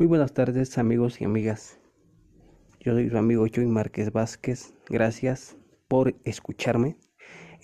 Muy 0.00 0.06
buenas 0.06 0.32
tardes 0.32 0.78
amigos 0.78 1.20
y 1.20 1.24
amigas. 1.24 1.78
Yo 2.80 2.94
soy 2.94 3.10
su 3.10 3.18
amigo 3.18 3.46
Joy 3.46 3.66
Márquez 3.66 4.10
Vázquez. 4.10 4.72
Gracias 4.88 5.58
por 5.88 6.14
escucharme 6.24 6.96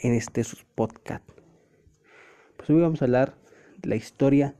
en 0.00 0.12
este 0.12 0.42
podcast. 0.74 1.26
Pues 2.58 2.68
hoy 2.68 2.78
vamos 2.78 3.00
a 3.00 3.06
hablar 3.06 3.38
de 3.78 3.88
la 3.88 3.96
historia 3.96 4.54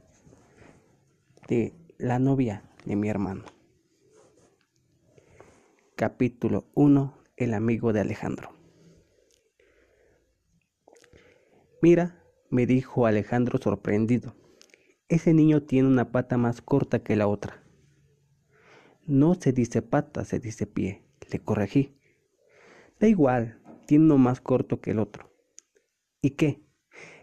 de 1.47 1.75
la 1.99 2.17
novia 2.17 2.63
de 2.83 2.95
mi 2.95 3.09
hermano. 3.09 3.45
Capítulo 5.95 6.65
1. 6.73 7.15
El 7.35 7.53
amigo 7.53 7.93
de 7.93 7.99
Alejandro. 7.99 8.49
Mira, 11.83 12.23
me 12.49 12.65
dijo 12.65 13.05
Alejandro 13.05 13.59
sorprendido. 13.59 14.33
Ese 15.09 15.35
niño 15.35 15.61
tiene 15.61 15.87
una 15.87 16.11
pata 16.11 16.37
más 16.37 16.63
corta 16.63 17.03
que 17.03 17.15
la 17.15 17.27
otra. 17.27 17.66
No 19.07 19.35
se 19.35 19.53
dice 19.53 19.81
pata, 19.81 20.25
se 20.25 20.37
dice 20.37 20.67
pie, 20.67 21.01
le 21.31 21.39
corregí. 21.39 21.95
Da 22.99 23.07
igual, 23.07 23.57
tiene 23.85 24.03
uno 24.03 24.17
más 24.17 24.41
corto 24.41 24.81
que 24.81 24.91
el 24.91 24.99
otro. 24.99 25.31
¿Y 26.21 26.31
qué? 26.31 26.61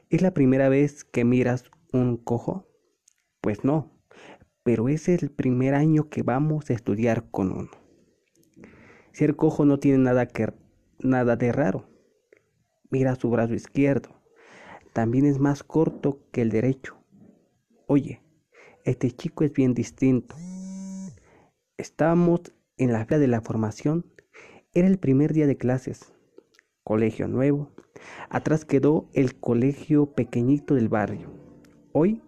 ¿Es 0.09 0.23
la 0.23 0.33
primera 0.33 0.71
vez 0.71 1.05
que 1.05 1.27
miras 1.27 1.71
un 1.93 2.17
cojo? 2.17 2.67
Pues 3.43 3.65
no, 3.65 3.93
pero 4.63 4.89
es 4.89 5.11
el 5.11 5.31
primer 5.31 5.75
año 5.75 6.09
que 6.09 6.23
vamos 6.23 6.71
a 6.71 6.73
estudiar 6.73 7.31
con 7.31 7.53
uno. 7.53 7.71
Ser 9.13 9.37
cojo 9.37 9.67
no 9.67 9.79
tiene 9.79 9.99
nada, 9.99 10.25
que, 10.25 10.55
nada 11.01 11.37
de 11.37 11.53
raro. 11.53 11.91
Mira 12.89 13.15
su 13.15 13.29
brazo 13.29 13.53
izquierdo. 13.53 14.09
También 14.95 15.27
es 15.27 15.39
más 15.39 15.63
corto 15.63 16.23
que 16.33 16.41
el 16.41 16.49
derecho. 16.49 16.97
Oye, 17.87 18.23
este 18.85 19.11
chico 19.11 19.45
es 19.45 19.53
bien 19.53 19.75
distinto. 19.75 20.35
Estábamos 21.77 22.53
en 22.77 22.93
la 22.93 23.05
fila 23.05 23.19
de 23.19 23.27
la 23.27 23.41
formación. 23.41 24.07
Era 24.75 24.87
el 24.87 24.97
primer 24.99 25.33
día 25.33 25.49
de 25.49 25.57
clases. 25.57 26.13
Colegio 26.85 27.27
nuevo. 27.27 27.73
Atrás 28.29 28.65
quedó 28.65 29.09
el 29.13 29.35
colegio 29.41 30.07
pequeñito 30.15 30.77
del 30.77 30.89
barrio. 30.89 31.33
Hoy, 31.91 32.23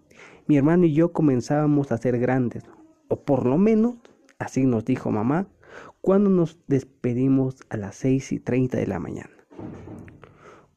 mi 0.48 0.56
hermano 0.56 0.86
y 0.86 0.94
yo 0.94 1.12
comenzábamos 1.12 1.92
a 1.92 1.98
ser 1.98 2.18
grandes, 2.18 2.64
o 3.08 3.24
por 3.24 3.46
lo 3.46 3.56
menos, 3.56 3.98
así 4.40 4.66
nos 4.66 4.84
dijo 4.84 5.12
mamá, 5.12 5.46
cuando 6.00 6.28
nos 6.28 6.58
despedimos 6.66 7.60
a 7.68 7.76
las 7.76 7.94
seis 7.94 8.32
y 8.32 8.40
treinta 8.40 8.78
de 8.78 8.88
la 8.88 8.98
mañana. 8.98 9.30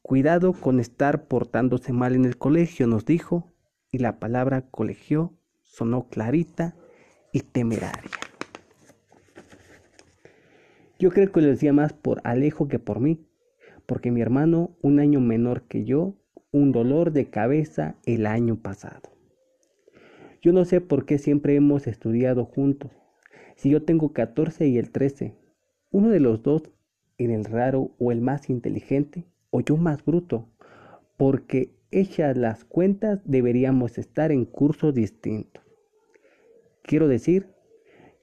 Cuidado 0.04 0.54
con 0.54 0.80
estar 0.80 1.28
portándose 1.28 1.92
mal 1.92 2.14
en 2.14 2.26
el 2.26 2.38
colegio, 2.38 2.86
nos 2.86 3.04
dijo, 3.06 3.52
y 3.90 3.98
la 3.98 4.20
palabra 4.20 4.70
colegio 4.70 5.34
sonó 5.64 6.08
clarita 6.08 6.76
y 7.34 7.42
temeraria. 7.42 8.29
Yo 11.00 11.12
creo 11.12 11.32
que 11.32 11.40
lo 11.40 11.48
decía 11.48 11.72
más 11.72 11.94
por 11.94 12.20
Alejo 12.26 12.68
que 12.68 12.78
por 12.78 13.00
mí, 13.00 13.26
porque 13.86 14.12
mi 14.12 14.20
hermano, 14.20 14.78
un 14.82 15.00
año 15.00 15.22
menor 15.22 15.64
que 15.64 15.86
yo, 15.86 16.18
un 16.52 16.74
dolor 16.74 17.14
de 17.14 17.30
cabeza 17.30 17.96
el 18.06 18.26
año 18.26 18.62
pasado. 18.62 19.10
Yo 20.42 20.52
no 20.52 20.66
sé 20.66 20.82
por 20.82 21.06
qué 21.06 21.18
siempre 21.18 21.56
hemos 21.56 21.88
estudiado 21.88 22.44
juntos. 22.44 22.92
Si 23.56 23.70
yo 23.70 23.84
tengo 23.84 24.12
14 24.12 24.68
y 24.68 24.78
el 24.78 24.92
13, 24.92 25.36
uno 25.92 26.10
de 26.10 26.20
los 26.20 26.44
dos 26.44 26.64
en 27.18 27.32
el 27.32 27.46
raro 27.46 27.96
o 27.98 28.12
el 28.12 28.20
más 28.20 28.50
inteligente, 28.50 29.26
o 29.52 29.62
yo 29.62 29.78
más 29.78 30.04
bruto, 30.04 30.50
porque 31.16 31.76
hechas 31.92 32.36
las 32.36 32.66
cuentas 32.66 33.22
deberíamos 33.24 33.98
estar 33.98 34.34
en 34.34 34.44
cursos 34.44 34.94
distintos. 34.94 35.64
Quiero 36.84 37.08
decir, 37.08 37.48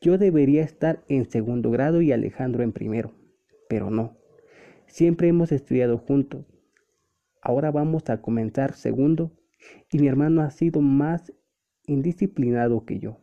yo 0.06 0.18
debería 0.18 0.62
estar 0.62 1.02
en 1.08 1.28
segundo 1.28 1.72
grado 1.72 2.00
y 2.00 2.12
Alejandro 2.12 2.62
en 2.62 2.70
primero, 2.70 3.10
pero 3.68 3.90
no. 3.90 4.16
Siempre 4.86 5.26
hemos 5.26 5.50
estudiado 5.50 5.98
juntos. 5.98 6.46
Ahora 7.42 7.72
vamos 7.72 8.08
a 8.08 8.22
comenzar 8.22 8.74
segundo 8.74 9.32
y 9.90 9.98
mi 9.98 10.06
hermano 10.06 10.42
ha 10.42 10.52
sido 10.52 10.80
más 10.80 11.32
indisciplinado 11.88 12.84
que 12.84 13.00
yo. 13.00 13.20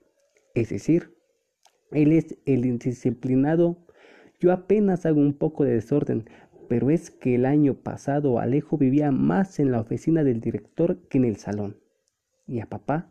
Es 0.56 0.72
decir, 0.72 1.16
él 1.92 2.12
es 2.12 2.38
el 2.46 2.66
indisciplinado. 2.66 3.78
Yo 4.42 4.52
apenas 4.52 5.06
hago 5.06 5.22
un 5.22 5.38
poco 5.38 5.64
de 5.64 5.76
desorden, 5.76 6.30
pero 6.68 6.90
es 6.90 7.12
que 7.12 7.36
el 7.36 7.46
año 7.46 7.76
pasado 7.76 8.40
Alejo 8.40 8.78
vivía 8.78 9.10
más 9.10 9.58
en 9.62 9.72
la 9.72 9.80
oficina 9.80 10.26
del 10.26 10.42
director 10.42 10.98
que 11.08 11.18
en 11.18 11.24
el 11.24 11.38
salón. 11.38 11.78
Y 12.46 12.60
a 12.60 12.66
papá 12.66 13.10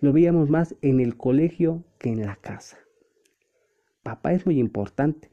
lo 0.00 0.12
veíamos 0.12 0.50
más 0.50 0.76
en 0.82 1.00
el 1.00 1.16
colegio 1.16 1.84
que 1.98 2.10
en 2.10 2.24
la 2.24 2.36
casa. 2.36 2.78
Papá 4.02 4.32
es 4.32 4.46
muy 4.46 4.58
importante. 4.58 5.30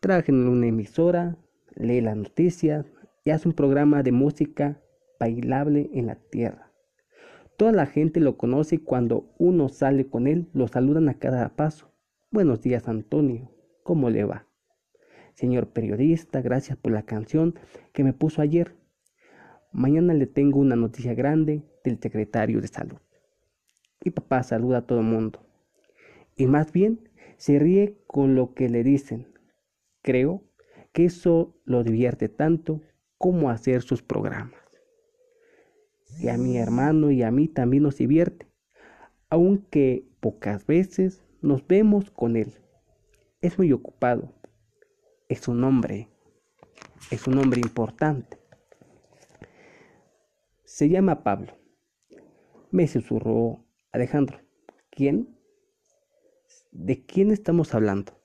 Trabaja 0.00 0.30
en 0.32 0.46
una 0.46 0.66
emisora, 0.66 1.38
lee 1.74 2.02
las 2.02 2.16
noticias 2.16 2.84
y 3.24 3.30
hace 3.30 3.48
un 3.48 3.54
programa 3.54 4.02
de 4.02 4.12
música 4.12 4.82
bailable 5.18 5.88
en 5.94 6.08
la 6.08 6.16
tierra. 6.16 6.72
Toda 7.56 7.72
la 7.72 7.86
gente 7.86 8.20
lo 8.20 8.36
conoce 8.36 8.74
y 8.74 8.78
cuando 8.78 9.32
uno 9.38 9.70
sale 9.70 10.08
con 10.08 10.26
él 10.26 10.50
lo 10.52 10.68
saludan 10.68 11.08
a 11.08 11.14
cada 11.14 11.56
paso. 11.56 11.90
Buenos 12.30 12.60
días 12.60 12.86
Antonio, 12.86 13.50
¿cómo 13.82 14.10
le 14.10 14.24
va? 14.24 14.46
Señor 15.32 15.68
periodista, 15.68 16.42
gracias 16.42 16.76
por 16.76 16.92
la 16.92 17.04
canción 17.04 17.54
que 17.94 18.04
me 18.04 18.12
puso 18.12 18.42
ayer. 18.42 18.76
Mañana 19.70 20.12
le 20.12 20.26
tengo 20.26 20.58
una 20.58 20.76
noticia 20.76 21.14
grande 21.14 21.62
del 21.82 21.98
secretario 21.98 22.60
de 22.60 22.68
salud. 22.68 22.98
Y 24.04 24.10
papá 24.10 24.42
saluda 24.42 24.78
a 24.78 24.86
todo 24.86 25.00
el 25.00 25.06
mundo. 25.06 25.46
Y 26.36 26.46
más 26.46 26.72
bien 26.72 27.08
se 27.42 27.58
ríe 27.58 27.98
con 28.06 28.36
lo 28.36 28.54
que 28.54 28.68
le 28.68 28.84
dicen. 28.84 29.26
Creo 30.00 30.44
que 30.92 31.06
eso 31.06 31.60
lo 31.64 31.82
divierte 31.82 32.28
tanto 32.28 32.82
como 33.18 33.50
hacer 33.50 33.82
sus 33.82 34.00
programas. 34.00 34.60
Y 36.20 36.28
a 36.28 36.38
mi 36.38 36.56
hermano 36.56 37.10
y 37.10 37.24
a 37.24 37.32
mí 37.32 37.48
también 37.48 37.82
nos 37.82 37.96
divierte, 37.96 38.46
aunque 39.28 40.06
pocas 40.20 40.68
veces 40.68 41.24
nos 41.40 41.66
vemos 41.66 42.12
con 42.12 42.36
él. 42.36 42.60
Es 43.40 43.58
muy 43.58 43.72
ocupado, 43.72 44.32
es 45.28 45.48
un 45.48 45.64
hombre, 45.64 46.10
es 47.10 47.26
un 47.26 47.38
hombre 47.38 47.60
importante. 47.60 48.38
Se 50.62 50.88
llama 50.88 51.24
Pablo. 51.24 51.54
Me 52.70 52.86
susurró 52.86 53.64
Alejandro. 53.90 54.38
¿Quién? 54.90 55.41
¿De 56.72 57.04
quién 57.04 57.30
estamos 57.30 57.74
hablando? 57.74 58.18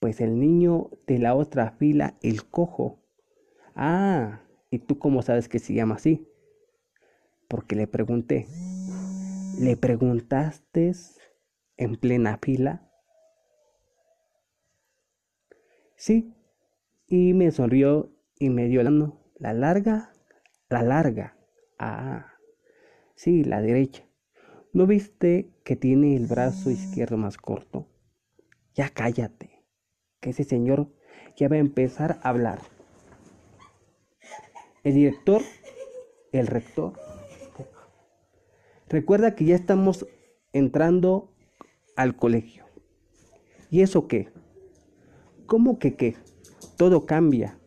Pues 0.00 0.20
el 0.20 0.38
niño 0.38 0.90
de 1.06 1.18
la 1.18 1.34
otra 1.34 1.70
fila, 1.70 2.18
el 2.22 2.44
cojo. 2.44 3.00
Ah, 3.74 4.42
¿y 4.70 4.80
tú 4.80 4.98
cómo 4.98 5.22
sabes 5.22 5.48
que 5.48 5.58
se 5.60 5.72
llama 5.72 5.94
así? 5.94 6.28
Porque 7.48 7.74
le 7.74 7.86
pregunté. 7.86 8.46
¿Le 9.58 9.78
preguntaste 9.78 10.92
en 11.78 11.96
plena 11.96 12.38
fila? 12.42 12.86
Sí, 15.96 16.34
y 17.06 17.32
me 17.32 17.50
sonrió 17.50 18.12
y 18.38 18.50
me 18.50 18.68
dio 18.68 18.82
la 18.82 18.90
mano. 18.90 19.24
La 19.38 19.54
larga, 19.54 20.12
la 20.68 20.82
larga. 20.82 21.34
Ah, 21.78 22.34
sí, 23.14 23.42
la 23.42 23.62
derecha. 23.62 24.09
¿No 24.72 24.86
viste 24.86 25.50
que 25.64 25.74
tiene 25.74 26.14
el 26.14 26.26
brazo 26.26 26.70
izquierdo 26.70 27.16
más 27.16 27.36
corto? 27.36 27.88
Ya 28.74 28.88
cállate, 28.88 29.64
que 30.20 30.30
ese 30.30 30.44
señor 30.44 30.88
ya 31.36 31.48
va 31.48 31.56
a 31.56 31.58
empezar 31.58 32.20
a 32.22 32.28
hablar. 32.28 32.60
El 34.84 34.94
director, 34.94 35.42
el 36.30 36.46
rector. 36.46 36.92
Recuerda 38.88 39.34
que 39.34 39.44
ya 39.44 39.56
estamos 39.56 40.06
entrando 40.52 41.32
al 41.96 42.14
colegio. 42.14 42.64
¿Y 43.70 43.82
eso 43.82 44.06
qué? 44.06 44.28
¿Cómo 45.46 45.80
que 45.80 45.96
qué? 45.96 46.16
Todo 46.76 47.06
cambia. 47.06 47.58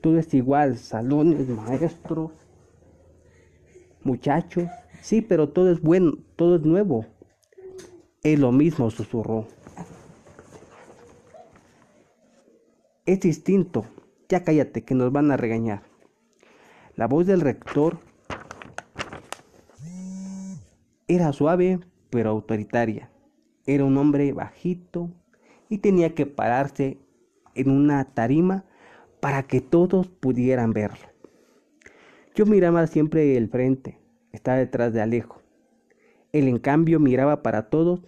Todo 0.00 0.18
es 0.18 0.34
igual. 0.34 0.76
Salones, 0.76 1.48
maestros, 1.48 2.32
muchachos. 4.02 4.68
Sí, 5.00 5.22
pero 5.22 5.48
todo 5.48 5.70
es 5.70 5.80
bueno, 5.80 6.18
todo 6.36 6.56
es 6.56 6.62
nuevo. 6.62 7.06
Es 8.22 8.38
lo 8.38 8.52
mismo, 8.52 8.90
susurró. 8.90 9.46
Es 13.04 13.20
distinto. 13.20 13.84
Ya 14.28 14.42
cállate, 14.42 14.82
que 14.82 14.94
nos 14.94 15.12
van 15.12 15.30
a 15.30 15.36
regañar. 15.36 15.82
La 16.96 17.06
voz 17.06 17.26
del 17.26 17.40
rector 17.40 17.98
era 21.06 21.32
suave, 21.32 21.78
pero 22.10 22.30
autoritaria. 22.30 23.10
Era 23.66 23.84
un 23.84 23.96
hombre 23.96 24.32
bajito, 24.32 25.10
y 25.68 25.78
tenía 25.78 26.14
que 26.14 26.26
pararse 26.26 26.98
en 27.54 27.70
una 27.70 28.04
tarima 28.04 28.64
para 29.20 29.44
que 29.44 29.60
todos 29.60 30.08
pudieran 30.08 30.72
verlo. 30.72 31.06
Yo 32.34 32.46
miraba 32.46 32.86
siempre 32.86 33.36
el 33.36 33.48
frente, 33.48 33.98
estaba 34.36 34.58
detrás 34.58 34.92
de 34.92 35.02
Alejo. 35.02 35.42
Él 36.32 36.48
en 36.48 36.58
cambio 36.58 37.00
miraba 37.00 37.42
para 37.42 37.68
todos 37.68 38.02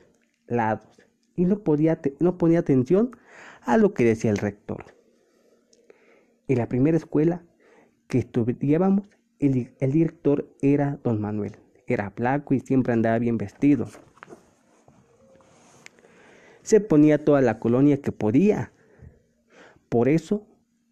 lados 0.46 0.86
y 1.34 1.44
no, 1.44 1.60
podía, 1.60 2.00
no 2.20 2.38
ponía 2.38 2.60
atención 2.60 3.16
a 3.62 3.76
lo 3.76 3.94
que 3.94 4.04
decía 4.04 4.30
el 4.30 4.38
rector. 4.38 4.84
En 6.48 6.58
la 6.58 6.68
primera 6.68 6.96
escuela 6.96 7.42
que 8.08 8.18
estudiábamos, 8.18 9.08
el, 9.38 9.72
el 9.78 9.92
director 9.92 10.48
era 10.62 10.98
don 11.04 11.20
Manuel. 11.20 11.56
Era 11.86 12.10
flaco 12.10 12.54
y 12.54 12.60
siempre 12.60 12.92
andaba 12.92 13.18
bien 13.18 13.38
vestido. 13.38 13.88
Se 16.62 16.80
ponía 16.80 17.24
toda 17.24 17.40
la 17.40 17.58
colonia 17.58 18.00
que 18.02 18.12
podía. 18.12 18.72
Por 19.88 20.08
eso 20.08 20.47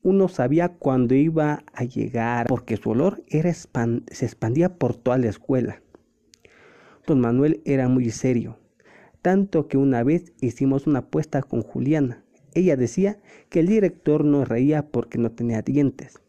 uno 0.07 0.29
sabía 0.29 0.69
cuándo 0.69 1.17
iba 1.17 1.65
a 1.73 1.83
llegar, 1.83 2.47
porque 2.47 2.77
su 2.77 2.91
olor 2.91 3.25
se 3.29 4.25
expandía 4.25 4.79
por 4.79 4.95
toda 4.95 5.19
la 5.19 5.27
escuela. 5.27 5.83
Don 7.09 7.19
Manuel 7.19 7.61
era 7.65 7.89
muy 7.89 8.11
serio, 8.11 8.57
tanto 9.21 9.67
que 9.67 9.77
una 9.77 10.05
vez 10.05 10.33
hicimos 10.41 10.87
una 10.87 11.01
apuesta 11.01 11.43
con 11.43 11.63
Juliana. 11.63 12.23
Ella 12.55 12.77
decía 12.77 13.19
que 13.49 13.59
el 13.59 13.67
director 13.67 14.25
no 14.25 14.45
reía 14.45 14.87
porque 14.87 15.19
no 15.19 15.33
tenía 15.33 15.63
dientes. 15.63 16.21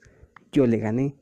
Yo 0.52 0.66
le 0.66 0.80
gané. 0.80 1.16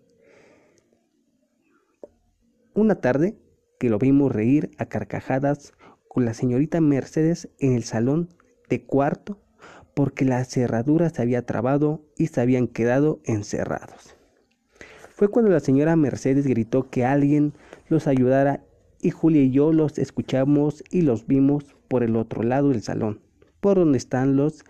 Una 2.73 2.95
tarde 3.01 3.35
que 3.79 3.89
lo 3.89 3.99
vimos 3.99 4.31
reír 4.31 4.71
a 4.77 4.85
carcajadas 4.85 5.73
con 6.07 6.23
la 6.23 6.33
señorita 6.33 6.79
Mercedes 6.79 7.49
en 7.59 7.73
el 7.73 7.83
salón 7.83 8.29
de 8.69 8.85
cuarto 8.85 9.41
porque 9.95 10.25
la 10.25 10.43
cerradura 10.43 11.09
se 11.09 11.23
había 11.23 11.45
trabado 11.45 12.05
y 12.17 12.27
se 12.27 12.41
habían 12.41 12.67
quedado 12.67 13.21
encerrados. 13.23 14.15
Fue 15.09 15.29
cuando 15.29 15.49
la 15.49 15.61
señora 15.61 15.95
Mercedes 15.95 16.45
gritó 16.45 16.89
que 16.89 17.05
alguien 17.05 17.53
los 17.87 18.05
ayudara 18.05 18.63
y 19.01 19.11
Julia 19.11 19.41
y 19.41 19.51
yo 19.51 19.71
los 19.71 19.97
escuchamos 19.97 20.83
y 20.91 21.01
los 21.01 21.25
vimos 21.25 21.75
por 21.87 22.03
el 22.03 22.17
otro 22.17 22.43
lado 22.43 22.69
del 22.69 22.83
salón, 22.83 23.21
por 23.61 23.77
donde 23.77 23.97
están 23.97 24.35
los 24.35 24.65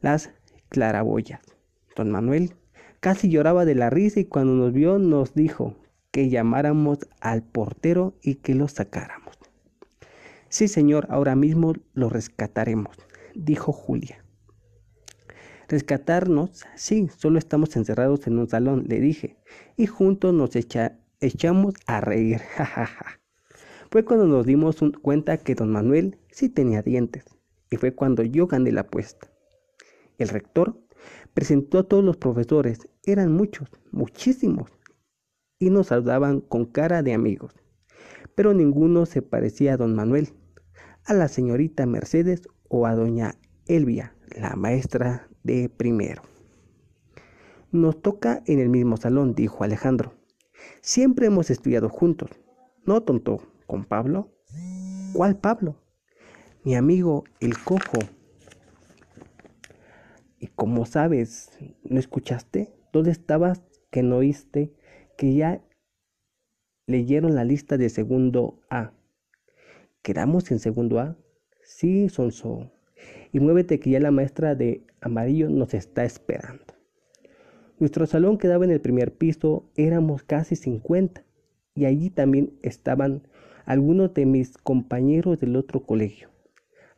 las 0.00 0.30
claraboyas. 0.68 1.40
Don 1.94 2.10
Manuel 2.10 2.54
casi 2.98 3.28
lloraba 3.28 3.64
de 3.64 3.76
la 3.76 3.90
risa 3.90 4.18
y 4.18 4.24
cuando 4.24 4.54
nos 4.54 4.72
vio 4.72 4.98
nos 4.98 5.34
dijo 5.34 5.76
que 6.10 6.28
llamáramos 6.28 6.98
al 7.20 7.42
portero 7.44 8.14
y 8.22 8.36
que 8.36 8.56
los 8.56 8.72
sacáramos. 8.72 9.38
Sí, 10.48 10.66
señor, 10.66 11.06
ahora 11.08 11.36
mismo 11.36 11.74
lo 11.94 12.08
rescataremos, 12.08 12.96
dijo 13.34 13.72
Julia. 13.72 14.21
Rescatarnos, 15.72 16.66
sí, 16.76 17.08
solo 17.16 17.38
estamos 17.38 17.76
encerrados 17.76 18.26
en 18.26 18.38
un 18.38 18.46
salón, 18.46 18.84
le 18.88 19.00
dije, 19.00 19.38
y 19.74 19.86
juntos 19.86 20.34
nos 20.34 20.50
echamos 20.54 21.72
a 21.86 22.02
reír. 22.02 22.42
Fue 23.90 24.04
cuando 24.04 24.26
nos 24.26 24.44
dimos 24.44 24.76
cuenta 25.00 25.38
que 25.38 25.54
don 25.54 25.72
Manuel 25.72 26.18
sí 26.30 26.50
tenía 26.50 26.82
dientes, 26.82 27.24
y 27.70 27.76
fue 27.76 27.94
cuando 27.94 28.22
yo 28.22 28.46
gané 28.46 28.70
la 28.70 28.82
apuesta. 28.82 29.32
El 30.18 30.28
rector 30.28 30.78
presentó 31.32 31.78
a 31.78 31.88
todos 31.88 32.04
los 32.04 32.18
profesores, 32.18 32.86
eran 33.04 33.32
muchos, 33.32 33.70
muchísimos, 33.92 34.70
y 35.58 35.70
nos 35.70 35.86
saludaban 35.86 36.42
con 36.42 36.66
cara 36.66 37.02
de 37.02 37.14
amigos, 37.14 37.54
pero 38.34 38.52
ninguno 38.52 39.06
se 39.06 39.22
parecía 39.22 39.72
a 39.72 39.78
don 39.78 39.94
Manuel, 39.94 40.34
a 41.06 41.14
la 41.14 41.28
señorita 41.28 41.86
Mercedes 41.86 42.42
o 42.68 42.86
a 42.86 42.94
doña 42.94 43.36
Elvia, 43.64 44.14
la 44.36 44.54
maestra 44.54 45.30
de 45.42 45.68
primero. 45.68 46.22
Nos 47.70 48.00
toca 48.02 48.42
en 48.46 48.58
el 48.58 48.68
mismo 48.68 48.96
salón, 48.96 49.34
dijo 49.34 49.64
Alejandro. 49.64 50.12
Siempre 50.80 51.26
hemos 51.26 51.50
estudiado 51.50 51.88
juntos. 51.88 52.30
¿No, 52.84 53.02
tonto? 53.02 53.42
¿Con 53.66 53.84
Pablo? 53.84 54.30
¿Cuál 55.14 55.36
Pablo? 55.36 55.76
Mi 56.64 56.74
amigo, 56.74 57.24
el 57.40 57.58
cojo. 57.58 57.98
Y 60.38 60.48
como 60.48 60.86
sabes, 60.86 61.50
¿no 61.84 61.98
escuchaste? 61.98 62.74
¿Dónde 62.92 63.10
estabas 63.10 63.62
que 63.90 64.02
no 64.02 64.18
oíste 64.18 64.74
que 65.16 65.34
ya 65.34 65.62
leyeron 66.86 67.34
la 67.34 67.44
lista 67.44 67.78
de 67.78 67.88
segundo 67.88 68.60
A? 68.68 68.92
¿Quedamos 70.02 70.50
en 70.50 70.58
segundo 70.58 70.98
A? 70.98 71.16
Sí, 71.62 72.08
Sonso. 72.08 72.70
Y 73.32 73.40
muévete 73.40 73.80
que 73.80 73.90
ya 73.90 74.00
la 74.00 74.10
maestra 74.10 74.54
de 74.54 74.84
amarillo 75.02 75.50
nos 75.50 75.74
está 75.74 76.04
esperando. 76.04 76.74
Nuestro 77.78 78.06
salón 78.06 78.38
quedaba 78.38 78.64
en 78.64 78.70
el 78.70 78.80
primer 78.80 79.12
piso, 79.12 79.68
éramos 79.76 80.22
casi 80.22 80.56
50 80.56 81.24
y 81.74 81.84
allí 81.86 82.10
también 82.10 82.58
estaban 82.62 83.26
algunos 83.64 84.14
de 84.14 84.26
mis 84.26 84.56
compañeros 84.58 85.40
del 85.40 85.56
otro 85.56 85.84
colegio. 85.84 86.28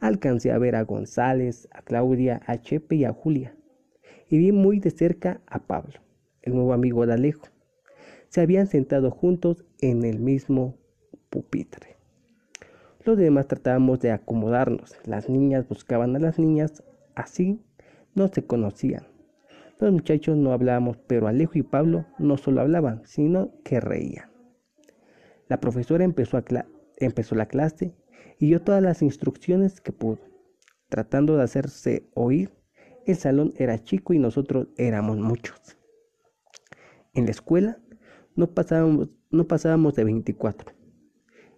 Alcancé 0.00 0.52
a 0.52 0.58
ver 0.58 0.76
a 0.76 0.82
González, 0.82 1.68
a 1.72 1.82
Claudia, 1.82 2.42
a 2.46 2.60
Chepe 2.60 2.96
y 2.96 3.04
a 3.04 3.12
Julia. 3.12 3.56
Y 4.28 4.38
vi 4.38 4.52
muy 4.52 4.80
de 4.80 4.90
cerca 4.90 5.40
a 5.46 5.66
Pablo, 5.66 5.94
el 6.42 6.54
nuevo 6.54 6.72
amigo 6.72 7.06
de 7.06 7.14
Alejo. 7.14 7.46
Se 8.28 8.40
habían 8.40 8.66
sentado 8.66 9.10
juntos 9.10 9.64
en 9.80 10.04
el 10.04 10.18
mismo 10.18 10.76
pupitre. 11.30 11.96
Los 13.04 13.16
demás 13.16 13.48
tratábamos 13.48 14.00
de 14.00 14.10
acomodarnos. 14.10 14.96
Las 15.04 15.28
niñas 15.28 15.68
buscaban 15.68 16.16
a 16.16 16.18
las 16.18 16.38
niñas, 16.38 16.82
así 17.14 17.60
no 18.14 18.28
se 18.28 18.46
conocían. 18.46 19.06
Los 19.80 19.92
muchachos 19.92 20.36
no 20.36 20.52
hablábamos, 20.52 20.96
pero 21.06 21.26
Alejo 21.26 21.58
y 21.58 21.62
Pablo 21.62 22.06
no 22.18 22.36
solo 22.36 22.60
hablaban, 22.60 23.02
sino 23.04 23.52
que 23.64 23.80
reían. 23.80 24.30
La 25.48 25.60
profesora 25.60 26.04
empezó, 26.04 26.42
empezó 26.96 27.34
la 27.34 27.46
clase 27.46 27.94
y 28.38 28.46
dio 28.46 28.62
todas 28.62 28.82
las 28.82 29.02
instrucciones 29.02 29.80
que 29.80 29.92
pudo, 29.92 30.20
tratando 30.88 31.36
de 31.36 31.42
hacerse 31.42 32.08
oír. 32.14 32.52
El 33.04 33.16
salón 33.16 33.52
era 33.56 33.82
chico 33.82 34.14
y 34.14 34.18
nosotros 34.18 34.68
éramos 34.76 35.18
muchos. 35.18 35.76
En 37.12 37.26
la 37.26 37.32
escuela 37.32 37.78
no 38.36 38.54
pasábamos, 38.54 39.10
no 39.30 39.46
pasábamos 39.46 39.94
de 39.94 40.04
24. 40.04 40.72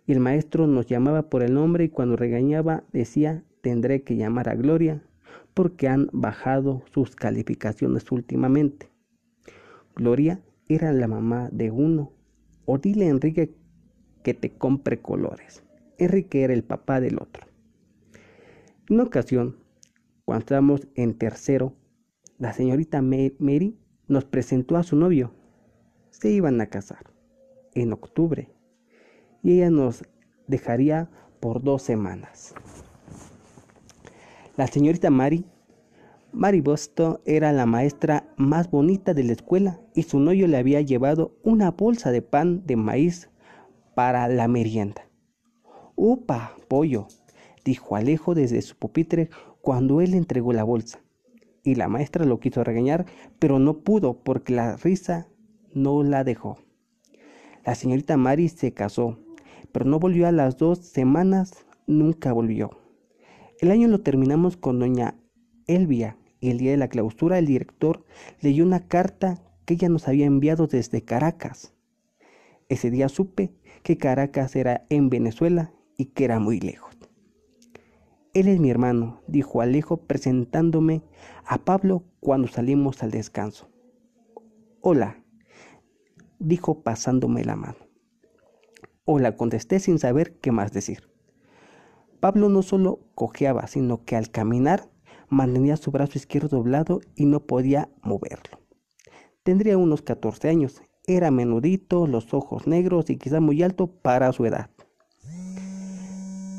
Y 0.06 0.12
el 0.12 0.20
maestro 0.20 0.66
nos 0.66 0.86
llamaba 0.86 1.28
por 1.28 1.42
el 1.42 1.54
nombre 1.54 1.84
y 1.84 1.88
cuando 1.88 2.16
regañaba 2.16 2.84
decía, 2.92 3.44
tendré 3.60 4.02
que 4.02 4.16
llamar 4.16 4.48
a 4.48 4.54
Gloria 4.54 5.02
porque 5.56 5.88
han 5.88 6.10
bajado 6.12 6.82
sus 6.92 7.16
calificaciones 7.16 8.12
últimamente. 8.12 8.90
Gloria 9.94 10.42
era 10.68 10.92
la 10.92 11.08
mamá 11.08 11.48
de 11.50 11.70
uno. 11.70 12.12
O 12.66 12.76
dile 12.76 13.06
a 13.06 13.08
Enrique 13.08 13.54
que 14.22 14.34
te 14.34 14.50
compre 14.50 15.00
colores. 15.00 15.64
Enrique 15.96 16.42
era 16.42 16.52
el 16.52 16.62
papá 16.62 17.00
del 17.00 17.16
otro. 17.16 17.46
En 18.86 18.96
una 18.96 19.04
ocasión, 19.04 19.56
cuando 20.26 20.40
estábamos 20.40 20.88
en 20.94 21.14
tercero, 21.14 21.72
la 22.36 22.52
señorita 22.52 23.00
Mary 23.00 23.78
nos 24.08 24.26
presentó 24.26 24.76
a 24.76 24.82
su 24.82 24.94
novio. 24.94 25.32
Se 26.10 26.30
iban 26.30 26.60
a 26.60 26.66
casar 26.66 27.14
en 27.72 27.94
octubre 27.94 28.50
y 29.42 29.54
ella 29.54 29.70
nos 29.70 30.04
dejaría 30.48 31.08
por 31.40 31.62
dos 31.62 31.80
semanas. 31.80 32.54
La 34.56 34.66
señorita 34.66 35.10
Mary, 35.10 35.44
Mary 36.32 36.62
Bosto 36.62 37.20
era 37.26 37.52
la 37.52 37.66
maestra 37.66 38.32
más 38.38 38.70
bonita 38.70 39.12
de 39.12 39.22
la 39.22 39.32
escuela 39.32 39.82
y 39.94 40.04
su 40.04 40.18
novio 40.18 40.46
le 40.48 40.56
había 40.56 40.80
llevado 40.80 41.36
una 41.42 41.72
bolsa 41.72 42.10
de 42.10 42.22
pan 42.22 42.64
de 42.66 42.76
maíz 42.76 43.28
para 43.94 44.28
la 44.28 44.48
merienda. 44.48 45.10
¡Upa, 45.94 46.56
pollo! 46.68 47.06
dijo 47.66 47.96
Alejo 47.96 48.34
desde 48.34 48.62
su 48.62 48.76
pupitre 48.76 49.28
cuando 49.60 50.00
él 50.00 50.14
entregó 50.14 50.54
la 50.54 50.64
bolsa. 50.64 51.00
Y 51.62 51.74
la 51.74 51.88
maestra 51.88 52.24
lo 52.24 52.40
quiso 52.40 52.64
regañar, 52.64 53.04
pero 53.38 53.58
no 53.58 53.80
pudo 53.80 54.22
porque 54.22 54.54
la 54.54 54.76
risa 54.76 55.28
no 55.74 56.02
la 56.02 56.24
dejó. 56.24 56.56
La 57.66 57.74
señorita 57.74 58.16
Mari 58.16 58.48
se 58.48 58.72
casó, 58.72 59.18
pero 59.70 59.84
no 59.84 59.98
volvió 59.98 60.26
a 60.26 60.32
las 60.32 60.56
dos 60.56 60.78
semanas, 60.78 61.66
nunca 61.86 62.32
volvió. 62.32 62.85
El 63.58 63.70
año 63.70 63.88
lo 63.88 64.00
terminamos 64.00 64.56
con 64.56 64.78
doña 64.78 65.16
Elvia 65.66 66.18
y 66.40 66.50
el 66.50 66.58
día 66.58 66.72
de 66.72 66.76
la 66.76 66.88
clausura 66.88 67.38
el 67.38 67.46
director 67.46 68.04
leyó 68.40 68.64
una 68.64 68.86
carta 68.86 69.42
que 69.64 69.74
ella 69.74 69.88
nos 69.88 70.08
había 70.08 70.26
enviado 70.26 70.66
desde 70.66 71.02
Caracas. 71.02 71.72
Ese 72.68 72.90
día 72.90 73.08
supe 73.08 73.54
que 73.82 73.96
Caracas 73.96 74.56
era 74.56 74.84
en 74.90 75.08
Venezuela 75.08 75.72
y 75.96 76.06
que 76.06 76.24
era 76.24 76.38
muy 76.38 76.60
lejos. 76.60 76.96
Él 78.34 78.48
es 78.48 78.60
mi 78.60 78.70
hermano, 78.70 79.22
dijo 79.26 79.62
Alejo 79.62 79.96
presentándome 80.02 81.02
a 81.46 81.64
Pablo 81.64 82.04
cuando 82.20 82.48
salimos 82.48 83.02
al 83.02 83.10
descanso. 83.10 83.70
Hola, 84.82 85.24
dijo 86.38 86.82
pasándome 86.82 87.44
la 87.44 87.56
mano. 87.56 87.78
Hola, 89.06 89.36
contesté 89.36 89.80
sin 89.80 89.98
saber 89.98 90.38
qué 90.40 90.52
más 90.52 90.72
decir. 90.72 91.15
Pablo 92.26 92.48
no 92.48 92.62
solo 92.62 92.98
cojeaba, 93.14 93.68
sino 93.68 94.04
que 94.04 94.16
al 94.16 94.32
caminar 94.32 94.90
mantenía 95.28 95.76
su 95.76 95.92
brazo 95.92 96.18
izquierdo 96.18 96.48
doblado 96.48 97.00
y 97.14 97.24
no 97.24 97.46
podía 97.46 97.88
moverlo. 98.02 98.58
Tendría 99.44 99.78
unos 99.78 100.02
14 100.02 100.48
años 100.48 100.82
era 101.06 101.30
menudito, 101.30 102.08
los 102.08 102.34
ojos 102.34 102.66
negros 102.66 103.10
y 103.10 103.16
quizá 103.16 103.38
muy 103.38 103.62
alto 103.62 103.86
para 103.86 104.32
su 104.32 104.44
edad. 104.44 104.70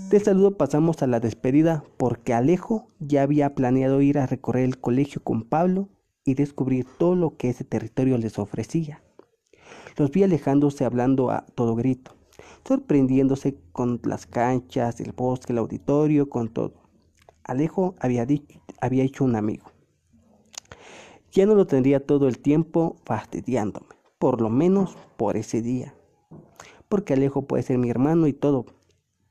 Del 0.10 0.22
saludo 0.24 0.56
pasamos 0.56 1.04
a 1.04 1.08
la 1.08 1.20
despedida 1.20 1.84
porque 1.98 2.34
Alejo 2.34 2.88
ya 3.00 3.24
había 3.24 3.54
planeado 3.54 4.00
ir 4.00 4.20
a 4.20 4.26
recorrer 4.26 4.64
el 4.64 4.80
colegio 4.80 5.22
con 5.22 5.44
Pablo 5.44 5.90
y 6.24 6.36
descubrir 6.36 6.86
todo 6.98 7.16
lo 7.16 7.36
que 7.36 7.50
ese 7.50 7.66
territorio 7.66 8.18
les 8.18 8.40
ofrecía. 8.40 9.04
Los 9.98 10.12
vi 10.12 10.24
alejándose 10.24 10.86
hablando 10.86 11.30
a 11.30 11.46
todo 11.56 11.76
grito, 11.76 12.17
sorprendiéndose 12.68 13.58
con 13.72 14.02
las 14.04 14.28
canchas, 14.28 15.00
el 15.00 15.14
bosque, 15.14 15.54
el 15.54 15.60
auditorio, 15.60 16.30
con 16.30 16.50
todo. 16.50 16.74
Alejo 17.44 17.96
había, 18.00 18.26
dicho, 18.26 18.60
hecho 18.82 19.24
un 19.24 19.38
amigo. 19.38 19.72
Ya 21.32 21.46
no 21.46 21.56
lo 21.56 21.66
tendría 21.66 22.06
todo 22.06 22.28
el 22.28 22.40
tiempo 22.40 22.98
fastidiándome, 23.06 23.88
por 24.20 24.42
lo 24.42 24.50
menos 24.50 24.98
por 25.16 25.38
ese 25.38 25.62
día. 25.62 25.96
Porque 26.90 27.14
Alejo 27.14 27.44
puede 27.44 27.64
ser 27.64 27.78
mi 27.78 27.90
hermano 27.90 28.28
y 28.28 28.34
todo, 28.34 28.66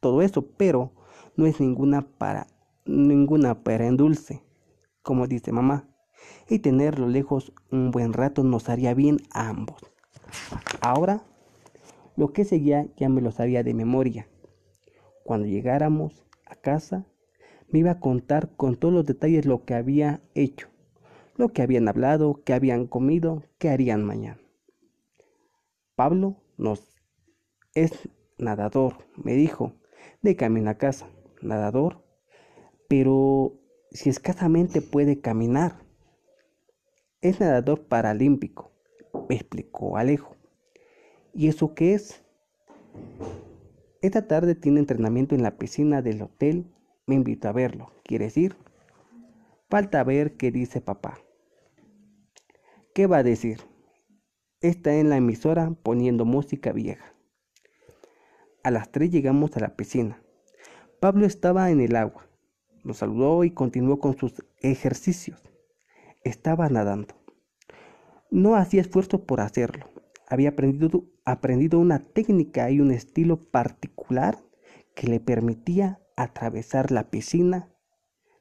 todo 0.01 0.23
eso, 0.23 0.47
pero 0.57 0.93
no 1.37 1.47
es 1.47 1.61
ninguna 1.61 2.03
para 2.03 2.47
ninguna 2.87 3.63
para 3.63 3.87
en 3.87 3.97
dulce, 3.97 4.43
como 5.03 5.27
dice 5.27 5.53
mamá. 5.53 5.89
Y 6.49 6.61
tenerlo 6.61 7.09
lejos 7.09 7.53
un 7.71 7.91
buen 7.91 8.13
rato 8.13 8.45
nos 8.45 8.69
haría 8.69 8.95
bien 8.95 9.19
a 9.33 9.49
ambos. 9.49 9.81
Ahora, 10.81 11.23
lo 12.17 12.33
que 12.33 12.45
seguía 12.45 12.89
ya 12.97 13.09
me 13.09 13.21
lo 13.21 13.31
sabía 13.31 13.63
de 13.63 13.75
memoria. 13.75 14.29
Cuando 15.25 15.47
llegáramos 15.47 16.27
a 16.47 16.57
casa, 16.57 17.07
me 17.69 17.81
iba 17.81 17.93
a 17.93 18.01
contar 18.01 18.57
con 18.57 18.77
todos 18.77 18.95
los 18.95 19.07
detalles 19.07 19.45
lo 19.47 19.65
que 19.65 19.75
había 19.75 20.23
hecho, 20.35 20.69
lo 21.37 21.53
que 21.53 21.63
habían 21.63 21.89
hablado, 21.89 22.43
qué 22.45 22.55
habían 22.55 22.87
comido, 22.87 23.43
qué 23.59 23.69
harían 23.71 24.05
mañana. 24.05 24.41
Pablo 25.95 26.37
nos 26.57 26.97
es 27.75 28.09
nadador, 28.39 29.07
me 29.17 29.35
dijo, 29.35 29.73
de 30.23 30.37
camino 30.37 30.71
a 30.71 30.75
casa, 30.75 31.09
nadador, 31.43 32.05
pero 32.89 33.61
si 33.91 34.11
escasamente 34.11 34.81
puede 34.83 35.21
caminar. 35.21 35.85
Es 37.21 37.41
nadador 37.41 37.87
paralímpico, 37.89 38.73
me 39.29 39.37
explicó 39.37 39.97
Alejo. 39.97 40.37
¿Y 41.37 41.49
eso 41.49 41.75
qué 41.75 41.93
es? 41.93 42.25
Esta 44.01 44.27
tarde 44.27 44.55
tiene 44.55 44.81
entrenamiento 44.81 45.35
en 45.35 45.43
la 45.43 45.59
piscina 45.59 46.01
del 46.01 46.23
hotel. 46.23 46.65
Me 47.05 47.15
invito 47.15 47.47
a 47.47 47.53
verlo. 47.53 47.93
¿Quieres 48.05 48.39
ir? 48.39 48.57
Falta 49.69 50.03
ver 50.03 50.39
qué 50.39 50.51
dice 50.51 50.81
papá. 50.81 51.19
¿Qué 52.95 53.07
va 53.07 53.19
a 53.19 53.23
decir? 53.23 53.61
Está 54.63 54.95
en 54.95 55.11
la 55.11 55.19
emisora 55.19 55.71
poniendo 55.83 56.25
música 56.25 56.73
vieja. 56.73 57.13
A 58.63 58.71
las 58.71 58.91
tres 58.91 59.11
llegamos 59.11 59.55
a 59.59 59.61
la 59.61 59.77
piscina. 59.77 60.23
Pablo 61.01 61.27
estaba 61.27 61.71
en 61.71 61.83
el 61.83 61.97
agua. 61.97 62.27
Nos 62.83 62.97
saludó 62.97 63.45
y 63.45 63.51
continuó 63.51 63.99
con 63.99 64.17
sus 64.17 64.43
ejercicios. 64.61 65.43
Estaba 66.25 66.71
nadando. 66.71 67.15
No 68.31 68.57
hacía 68.57 68.81
esfuerzo 68.81 69.27
por 69.27 69.43
hacerlo. 69.43 69.91
Había 70.29 70.49
aprendido, 70.49 71.05
aprendido 71.27 71.81
una 71.81 71.99
técnica 71.99 72.71
y 72.71 72.81
un 72.81 72.93
estilo 72.93 73.37
particular 73.51 74.39
que 74.95 75.09
le 75.09 75.21
permitía 75.21 76.01
atravesar 76.17 76.93
la 76.93 77.11
piscina 77.11 77.69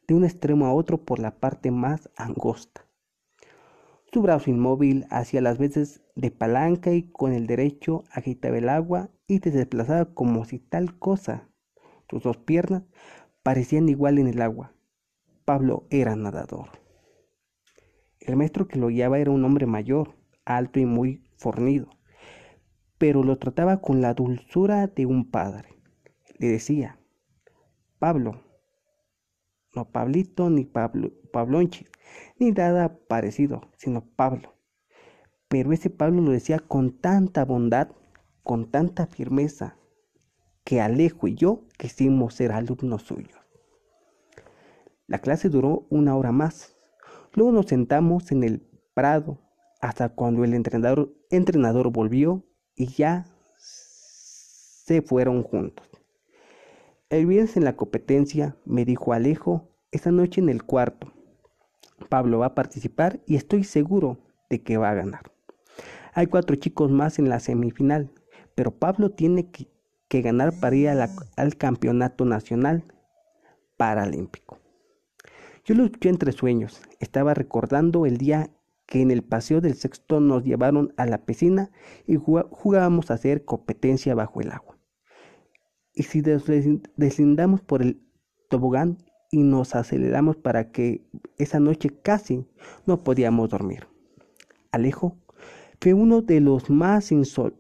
de 0.08 0.14
un 0.14 0.24
extremo 0.24 0.68
a 0.68 0.74
otro 0.74 1.04
por 1.04 1.20
la 1.20 1.40
parte 1.40 1.72
más 1.72 2.10
angosta. 2.16 2.88
Su 4.14 4.22
brazo 4.22 4.52
inmóvil 4.52 5.08
hacía 5.10 5.42
las 5.42 5.58
veces 5.58 6.04
de 6.16 6.30
palanca 6.32 6.92
y 6.92 7.10
con 7.12 7.34
el 7.34 7.48
derecho 7.48 8.04
agitaba 8.12 8.58
el 8.58 8.70
agua 8.70 9.10
y 9.28 9.40
se 9.40 9.52
desplazaba 9.52 10.14
como 10.14 10.46
si 10.46 10.60
tal 10.60 10.98
cosa. 10.98 11.50
Sus 12.08 12.24
dos 12.24 12.38
piernas 12.38 12.84
parecían 13.42 13.90
igual 13.90 14.20
en 14.20 14.28
el 14.28 14.42
agua. 14.42 14.74
Pablo 15.44 15.88
era 15.90 16.16
nadador. 16.16 16.70
El 18.20 18.36
maestro 18.36 18.68
que 18.68 18.80
lo 18.80 18.88
guiaba 18.88 19.18
era 19.18 19.32
un 19.32 19.44
hombre 19.44 19.66
mayor, 19.66 20.16
alto 20.46 20.80
y 20.80 20.86
muy 20.86 21.24
fornido, 21.36 21.90
pero 22.98 23.24
lo 23.24 23.38
trataba 23.38 23.82
con 23.82 24.02
la 24.02 24.14
dulzura 24.14 24.88
de 24.88 25.06
un 25.06 25.30
padre. 25.30 25.70
Le 26.38 26.48
decía, 26.48 27.00
Pablo, 28.00 28.42
no 29.74 29.92
Pablito 29.92 30.50
ni 30.50 30.66
Pablo, 30.66 31.12
Pablonchi, 31.32 31.86
ni 32.40 32.52
nada 32.52 32.98
parecido, 33.08 33.70
sino 33.78 34.06
Pablo. 34.16 34.54
Pero 35.48 35.74
ese 35.74 35.90
Pablo 35.90 36.22
lo 36.22 36.32
decía 36.32 36.60
con 36.60 36.92
tanta 37.00 37.46
bondad 37.46 37.90
con 38.46 38.70
tanta 38.70 39.08
firmeza 39.08 39.76
que 40.64 40.80
Alejo 40.80 41.28
y 41.28 41.34
yo 41.34 41.66
quisimos 41.80 42.36
ser 42.36 42.52
alumnos 42.52 43.02
suyos. 43.02 43.40
La 45.08 45.18
clase 45.18 45.50
duró 45.50 45.88
una 45.90 46.16
hora 46.16 46.32
más. 46.32 46.78
Luego 47.34 47.52
nos 47.52 47.66
sentamos 47.66 48.32
en 48.32 48.44
el 48.44 48.62
prado 48.94 49.40
hasta 49.82 50.10
cuando 50.10 50.44
el 50.44 50.54
entrenador, 50.54 51.12
entrenador 51.32 51.92
volvió 51.92 52.45
y 52.76 52.88
ya 52.88 53.26
se 53.58 55.02
fueron 55.02 55.44
juntos. 55.44 55.88
El 57.10 57.26
viernes 57.26 57.58
en 57.58 57.64
la 57.64 57.76
competencia 57.76 58.58
me 58.66 58.86
dijo 58.86 59.14
Alejo, 59.14 59.70
esta 59.92 60.12
noche 60.12 60.42
en 60.42 60.50
el 60.50 60.64
cuarto, 60.64 61.12
Pablo 62.10 62.40
va 62.40 62.48
a 62.48 62.56
participar 62.56 63.22
y 63.26 63.36
estoy 63.36 63.64
seguro 63.64 64.18
de 64.50 64.62
que 64.62 64.78
va 64.78 64.90
a 64.90 64.96
ganar. 64.96 65.32
Hay 66.14 66.28
cuatro 66.28 66.56
chicos 66.56 66.92
más 66.92 67.20
en 67.20 67.30
la 67.30 67.40
semifinal 67.40 68.12
pero 68.56 68.72
Pablo 68.72 69.12
tiene 69.12 69.52
que, 69.52 69.68
ganar 70.22 70.58
para 70.62 70.76
ir 70.78 70.88
al 70.88 71.58
campeonato 71.58 72.24
nacional 72.24 72.86
paralímpico. 73.76 74.60
Yo 75.66 75.76
lo 75.76 75.84
escuché 75.84 76.08
entre 76.08 76.32
sueños, 76.32 76.82
estaba 77.02 77.34
recordando 77.34 78.06
el 78.06 78.18
día 78.18 78.50
que 78.86 79.02
en 79.02 79.12
el 79.12 79.24
paseo 79.24 79.62
del 79.62 79.76
sexto 79.76 80.20
nos 80.20 80.44
llevaron 80.44 80.94
a 80.98 81.06
la 81.06 81.26
piscina 81.26 81.72
y 82.06 82.16
jugábamos 82.16 83.10
a 83.10 83.16
hacer 83.16 83.46
competencia 83.46 84.16
bajo 84.16 84.42
el 84.42 84.52
agua. 84.52 84.78
Y 85.94 86.04
si 86.04 86.22
deslindamos 86.22 87.62
por 87.62 87.82
el 87.82 88.02
tobogán 88.50 88.98
y 89.32 89.44
nos 89.44 89.76
aceleramos 89.76 90.36
para 90.36 90.72
que 90.72 91.06
esa 91.38 91.60
noche 91.60 91.90
casi 91.90 92.46
no 92.86 93.04
podíamos 93.04 93.50
dormir. 93.50 93.88
Alejo 94.72 95.18
fue 95.80 95.94
uno 95.94 96.22
de 96.22 96.42
los 96.42 96.70
más 96.70 97.12
insol 97.12 97.56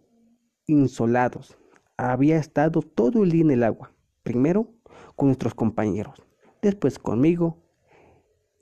insolados. 0.67 1.58
Había 1.98 2.38
estado 2.38 2.82
todo 2.82 3.24
el 3.24 3.32
día 3.32 3.41
en 3.41 3.51
el 3.51 3.63
agua, 3.63 3.94
primero 4.24 4.74
con 5.15 5.27
nuestros 5.27 5.53
compañeros, 5.55 6.22
después 6.62 7.00
conmigo, 7.00 7.64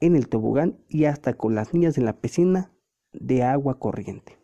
en 0.05 0.17
el 0.17 0.27
tobogán 0.27 0.77
y 0.89 1.05
hasta 1.05 1.33
con 1.33 1.55
las 1.55 1.73
niñas 1.73 1.97
en 1.97 2.05
la 2.05 2.19
piscina 2.19 2.71
de 3.13 3.43
agua 3.43 3.79
corriente. 3.79 4.37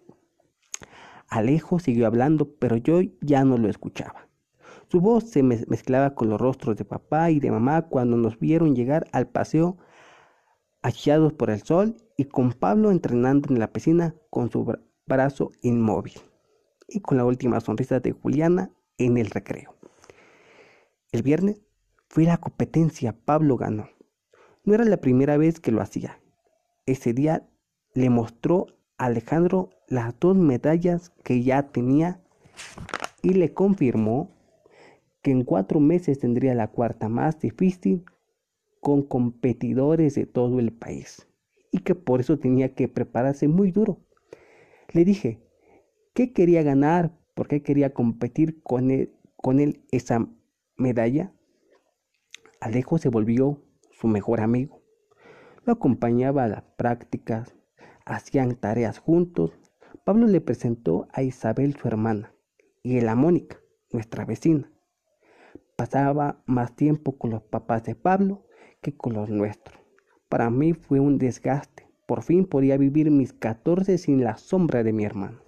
Alejo 1.28 1.80
siguió 1.80 2.08
hablando, 2.08 2.56
pero 2.56 2.78
yo 2.78 3.02
ya 3.22 3.44
no 3.44 3.58
lo 3.58 3.70
escuchaba. 3.70 4.30
Su 4.88 5.02
voz 5.02 5.26
se 5.26 5.44
mezclaba 5.44 6.16
con 6.16 6.30
los 6.30 6.40
rostros 6.40 6.78
de 6.78 6.86
papá 6.86 7.30
y 7.30 7.40
de 7.40 7.52
mamá 7.52 7.84
cuando 7.90 8.16
nos 8.16 8.40
vieron 8.40 8.74
llegar 8.74 9.08
al 9.12 9.28
paseo 9.28 9.78
achiados 10.82 11.34
por 11.34 11.50
el 11.50 11.62
sol 11.62 11.98
y 12.16 12.26
con 12.26 12.54
Pablo 12.54 12.90
entrenando 12.90 13.50
en 13.50 13.60
la 13.60 13.72
piscina 13.72 14.16
con 14.30 14.50
su 14.50 14.66
brazo 15.06 15.52
inmóvil 15.62 16.14
y 16.88 17.02
con 17.02 17.18
la 17.18 17.26
última 17.26 17.60
sonrisa 17.60 18.00
de 18.00 18.14
Juliana 18.14 18.72
en 18.98 19.18
el 19.18 19.30
recreo. 19.30 19.76
El 21.12 21.22
viernes 21.22 21.62
fue 22.08 22.24
la 22.24 22.38
competencia, 22.38 23.16
Pablo 23.26 23.58
ganó. 23.58 23.90
No 24.64 24.74
era 24.74 24.86
la 24.86 24.98
primera 24.98 25.38
vez 25.38 25.60
que 25.60 25.72
lo 25.72 25.82
hacía. 25.82 26.20
Ese 26.86 27.14
día 27.14 27.48
le 27.94 28.10
mostró 28.10 28.68
a 28.98 29.06
Alejandro 29.06 29.70
las 29.88 30.20
dos 30.20 30.36
medallas 30.36 31.12
que 31.24 31.44
ya 31.44 31.72
tenía 31.72 32.22
y 33.22 33.34
le 33.34 33.54
confirmó 33.54 34.32
que 35.22 35.32
en 35.32 35.44
cuatro 35.44 35.80
meses 35.80 36.20
tendría 36.20 36.54
la 36.56 36.68
cuarta 36.68 37.10
más 37.10 37.40
difícil 37.40 38.06
con 38.80 39.04
competidores 39.04 40.16
de 40.16 40.26
todo 40.26 40.60
el 40.60 40.72
país 40.72 41.28
y 41.72 41.80
que 41.80 41.96
por 41.96 42.22
eso 42.22 42.40
tenía 42.40 42.74
que 42.74 42.88
prepararse 42.88 43.48
muy 43.48 43.72
duro. 43.72 44.00
Le 44.92 45.06
dije, 45.06 45.40
qué 46.14 46.34
quería 46.34 46.64
ganar, 46.64 47.18
por 47.36 47.48
qué 47.48 47.62
quería 47.62 47.94
competir 47.94 48.62
con 48.64 48.92
él, 48.92 49.14
con 49.36 49.60
él 49.60 49.84
esa 49.92 50.28
medalla. 50.78 51.34
Alejo 52.60 52.98
se 52.98 53.10
volvió 53.10 53.62
su 54.00 54.08
mejor 54.08 54.40
amigo. 54.42 54.82
Lo 55.66 55.74
acompañaba 55.74 56.46
a 56.46 56.48
las 56.48 56.64
prácticas, 56.78 57.56
hacían 58.06 58.56
tareas 58.56 58.98
juntos. 58.98 59.60
Pablo 60.06 60.28
le 60.28 60.42
presentó 60.42 61.08
a 61.12 61.22
Isabel 61.22 61.76
su 61.76 61.88
hermana 61.88 62.34
y 62.82 62.98
él 62.98 63.10
a 63.10 63.16
Mónica, 63.16 63.60
nuestra 63.92 64.24
vecina. 64.26 64.72
Pasaba 65.76 66.42
más 66.46 66.76
tiempo 66.76 67.18
con 67.18 67.32
los 67.32 67.44
papás 67.44 67.84
de 67.84 67.96
Pablo 67.96 68.46
que 68.82 68.96
con 68.96 69.14
los 69.14 69.30
nuestros. 69.30 69.78
Para 70.30 70.50
mí 70.50 70.74
fue 70.74 71.00
un 71.00 71.18
desgaste. 71.18 71.88
Por 72.08 72.24
fin 72.24 72.46
podía 72.46 72.78
vivir 72.78 73.12
mis 73.12 73.34
14 73.34 73.98
sin 73.98 74.24
la 74.24 74.38
sombra 74.38 74.84
de 74.84 74.94
mi 74.94 75.06
hermano. 75.06 75.42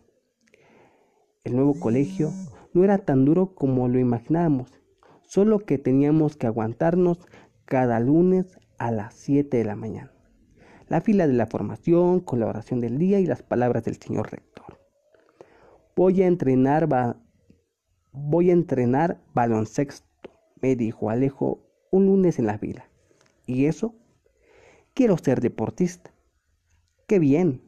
El 1.43 1.55
nuevo 1.55 1.79
colegio 1.79 2.31
no 2.73 2.83
era 2.83 2.99
tan 2.99 3.25
duro 3.25 3.55
como 3.55 3.87
lo 3.87 3.99
imaginábamos. 3.99 4.73
solo 5.23 5.59
que 5.59 5.77
teníamos 5.77 6.35
que 6.35 6.45
aguantarnos 6.45 7.25
cada 7.71 8.01
lunes 8.01 8.59
a 8.79 8.91
las 8.91 9.13
7 9.13 9.55
de 9.55 9.63
la 9.63 9.77
mañana. 9.77 10.11
La 10.89 10.99
fila 10.99 11.25
de 11.25 11.31
la 11.31 11.45
formación, 11.45 12.19
con 12.19 12.41
la 12.41 12.47
oración 12.47 12.81
del 12.81 12.97
día 12.97 13.21
y 13.21 13.25
las 13.25 13.43
palabras 13.43 13.85
del 13.85 13.95
señor 13.95 14.29
rector. 14.29 14.77
Voy 15.95 16.21
a 16.21 16.27
entrenar, 16.27 16.89
voy 18.11 18.49
a 18.49 18.53
entrenar 18.53 19.21
baloncesto, 19.33 20.05
me 20.61 20.75
dijo 20.75 21.09
Alejo 21.09 21.63
un 21.91 22.07
lunes 22.07 22.39
en 22.39 22.47
la 22.47 22.57
fila. 22.57 22.89
¿Y 23.45 23.67
eso? 23.67 23.95
Quiero 24.93 25.17
ser 25.17 25.39
deportista. 25.39 26.11
Qué 27.07 27.19
bien, 27.19 27.61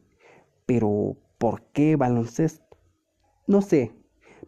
pero 0.66 1.16
¿por 1.38 1.62
qué 1.72 1.96
baloncesto? 1.96 2.76
No 3.46 3.62
sé, 3.62 3.94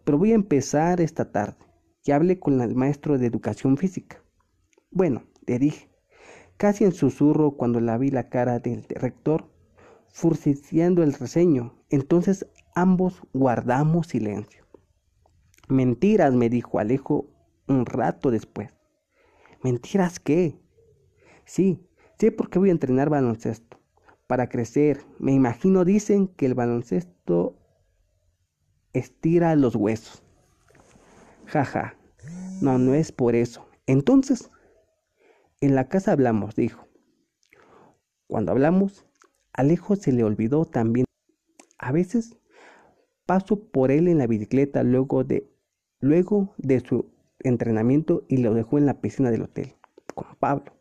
pero 0.05 0.19
voy 0.19 0.33
a 0.33 0.35
empezar 0.35 1.01
esta 1.01 1.33
tarde. 1.33 1.65
Ya 2.05 2.17
hablé 2.17 2.39
con 2.39 2.61
el 2.61 2.75
maestro 2.75 3.17
de 3.17 3.25
educación 3.25 3.79
física. 3.79 4.23
Bueno, 4.91 5.23
le 5.47 5.59
dije, 5.59 5.91
casi 6.57 6.85
en 6.85 6.93
susurro 6.93 7.53
cuando 7.53 7.81
la 7.81 7.99
vi 7.99 8.11
la 8.11 8.29
cara 8.29 8.59
del 8.59 8.85
rector, 8.89 9.49
furciciando 10.09 11.03
el 11.03 11.13
reseño. 11.13 11.75
Entonces 11.91 12.47
ambos 12.75 13.23
guardamos 13.33 14.07
silencio. 14.07 14.65
Mentiras, 15.69 16.33
me 16.33 16.49
dijo 16.49 16.79
Alejo 16.79 17.27
un 17.67 17.87
rato 17.87 18.31
después. 18.31 18.73
¿Mentiras 19.63 20.21
qué? 20.21 20.59
Sí, 21.45 21.87
sé 22.19 22.33
por 22.33 22.51
qué 22.51 22.59
voy 22.59 22.69
a 22.71 22.73
entrenar 22.73 23.11
baloncesto. 23.11 23.81
Para 24.27 24.49
crecer, 24.49 25.01
me 25.19 25.33
imagino 25.33 25.85
dicen 25.85 26.29
que 26.29 26.47
el 26.47 26.55
baloncesto 26.55 27.57
estira 28.93 29.55
los 29.55 29.77
huesos. 29.77 30.23
Jaja, 31.47 31.95
no, 32.61 32.79
no 32.79 32.95
es 32.95 33.13
por 33.13 33.35
eso. 33.35 33.67
Entonces, 33.87 34.51
en 35.61 35.75
la 35.75 35.89
casa 35.89 36.13
hablamos, 36.13 36.55
dijo. 36.55 36.87
Cuando 38.27 38.53
hablamos, 38.53 39.07
Alejo 39.53 39.97
se 39.97 40.13
le 40.13 40.25
olvidó 40.25 40.65
también. 40.65 41.07
A 41.79 41.93
veces 41.93 42.37
paso 43.27 43.71
por 43.71 43.91
él 43.91 44.09
en 44.09 44.19
la 44.19 44.27
bicicleta 44.27 44.83
luego 44.83 45.25
de, 45.25 45.49
luego 46.01 46.55
de 46.59 46.81
su 46.81 47.11
entrenamiento 47.41 48.25
y 48.29 48.39
lo 48.39 48.55
dejó 48.55 48.79
en 48.79 48.87
la 48.87 49.01
piscina 49.01 49.31
del 49.31 49.43
hotel, 49.43 49.75
con 50.15 50.27
Pablo. 50.39 50.73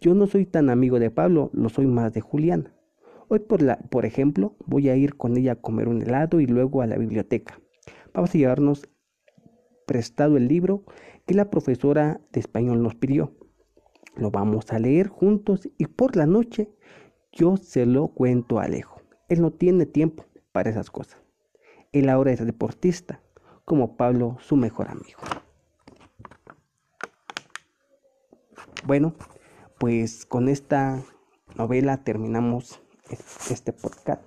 Yo 0.00 0.14
no 0.14 0.26
soy 0.26 0.46
tan 0.46 0.70
amigo 0.70 0.98
de 0.98 1.10
Pablo, 1.10 1.50
lo 1.52 1.68
soy 1.68 1.86
más 1.86 2.12
de 2.12 2.20
Juliana. 2.20 2.74
Hoy, 3.28 3.38
por, 3.38 3.62
la, 3.62 3.78
por 3.78 4.04
ejemplo, 4.04 4.56
voy 4.66 4.88
a 4.88 4.96
ir 4.96 5.16
con 5.16 5.36
ella 5.36 5.52
a 5.52 5.60
comer 5.60 5.88
un 5.88 6.02
helado 6.02 6.40
y 6.40 6.46
luego 6.46 6.82
a 6.82 6.86
la 6.86 6.98
biblioteca. 6.98 7.60
Vamos 8.12 8.34
a 8.34 8.38
llevarnos 8.38 8.88
prestado 9.86 10.36
el 10.36 10.48
libro 10.48 10.84
que 11.26 11.34
la 11.34 11.50
profesora 11.50 12.20
de 12.32 12.40
español 12.40 12.82
nos 12.82 12.94
pidió. 12.94 13.32
Lo 14.14 14.30
vamos 14.30 14.72
a 14.72 14.78
leer 14.78 15.08
juntos 15.08 15.68
y 15.78 15.86
por 15.86 16.16
la 16.16 16.26
noche 16.26 16.70
yo 17.32 17.56
se 17.56 17.86
lo 17.86 18.08
cuento 18.08 18.58
a 18.58 18.64
Alejo. 18.64 19.00
Él 19.28 19.40
no 19.40 19.52
tiene 19.52 19.86
tiempo 19.86 20.26
para 20.52 20.70
esas 20.70 20.90
cosas. 20.90 21.20
Él 21.92 22.08
ahora 22.08 22.32
es 22.32 22.44
deportista, 22.44 23.22
como 23.64 23.96
Pablo, 23.96 24.36
su 24.40 24.56
mejor 24.56 24.88
amigo. 24.88 25.20
Bueno, 28.84 29.14
pues 29.78 30.26
con 30.26 30.48
esta 30.48 31.02
novela 31.56 32.04
terminamos 32.04 32.82
este 33.50 33.72
podcast. 33.72 34.22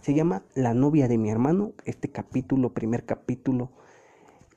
Se 0.00 0.14
llama 0.14 0.44
La 0.54 0.74
novia 0.74 1.08
de 1.08 1.18
mi 1.18 1.30
hermano. 1.30 1.72
Este 1.84 2.10
capítulo, 2.10 2.74
primer 2.74 3.06
capítulo, 3.06 3.70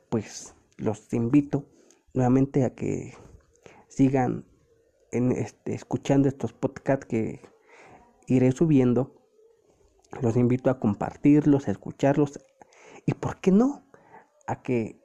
pues 0.09 0.55
los 0.77 1.13
invito 1.13 1.65
nuevamente 2.13 2.63
a 2.63 2.73
que 2.73 3.13
sigan 3.87 4.45
este, 5.17 5.73
escuchando 5.73 6.27
estos 6.27 6.53
podcasts 6.53 7.05
que 7.05 7.41
iré 8.27 8.51
subiendo. 8.51 9.15
Los 10.21 10.37
invito 10.37 10.69
a 10.69 10.79
compartirlos, 10.79 11.67
a 11.67 11.71
escucharlos 11.71 12.39
y, 13.05 13.13
¿por 13.13 13.39
qué 13.39 13.51
no? 13.51 13.85
A 14.47 14.61
que 14.61 14.99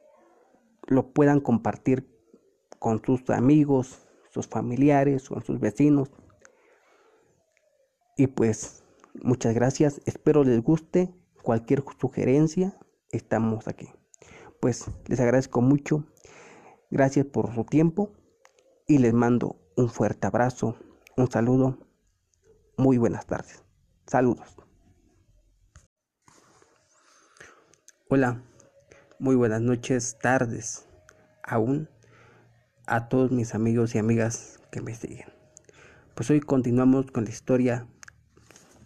lo 0.86 1.12
puedan 1.12 1.40
compartir 1.40 2.08
con 2.78 3.02
sus 3.04 3.28
amigos, 3.30 4.06
sus 4.30 4.46
familiares, 4.46 5.28
con 5.28 5.44
sus 5.44 5.60
vecinos. 5.60 6.10
Y 8.16 8.28
pues, 8.28 8.84
muchas 9.22 9.54
gracias. 9.54 10.00
Espero 10.06 10.44
les 10.44 10.62
guste. 10.62 11.14
Cualquier 11.42 11.82
sugerencia, 11.98 12.78
estamos 13.12 13.66
aquí. 13.66 13.88
Pues 14.60 14.86
les 15.06 15.20
agradezco 15.20 15.62
mucho. 15.62 16.04
Gracias 16.90 17.24
por 17.24 17.54
su 17.54 17.64
tiempo 17.64 18.12
y 18.86 18.98
les 18.98 19.14
mando 19.14 19.59
un 19.80 19.88
fuerte 19.88 20.26
abrazo, 20.26 20.76
un 21.16 21.30
saludo, 21.30 21.78
muy 22.76 22.98
buenas 22.98 23.26
tardes. 23.26 23.64
Saludos. 24.06 24.54
Hola, 28.10 28.42
muy 29.18 29.36
buenas 29.36 29.62
noches, 29.62 30.18
tardes, 30.20 30.86
aún 31.42 31.88
a 32.86 33.08
todos 33.08 33.30
mis 33.30 33.54
amigos 33.54 33.94
y 33.94 33.98
amigas 33.98 34.60
que 34.70 34.82
me 34.82 34.94
siguen. 34.94 35.32
Pues 36.14 36.28
hoy 36.30 36.40
continuamos 36.40 37.10
con 37.10 37.24
la 37.24 37.30
historia 37.30 37.86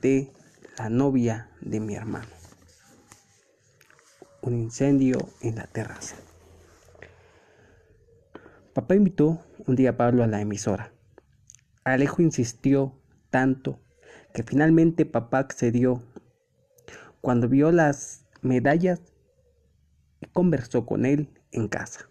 de 0.00 0.33
la 0.78 0.90
novia 0.90 1.50
de 1.61 1.80
mi 1.80 1.96
hermano. 1.96 2.28
Un 4.42 4.54
incendio 4.54 5.18
en 5.40 5.57
la 5.57 5.66
terraza. 5.66 6.14
Papá 8.74 8.94
invitó 8.94 9.40
un 9.66 9.77
día 9.77 9.96
Pablo 9.96 10.22
a 10.22 10.27
la 10.27 10.40
emisora. 10.40 10.92
Alejo 11.85 12.20
insistió 12.20 13.00
tanto 13.31 13.81
que 14.35 14.42
finalmente 14.42 15.07
papá 15.07 15.38
accedió. 15.38 16.03
Cuando 17.20 17.48
vio 17.48 17.72
las 17.72 18.27
medallas 18.42 19.00
conversó 20.33 20.85
con 20.85 21.07
él 21.07 21.31
en 21.53 21.68
casa. 21.68 22.11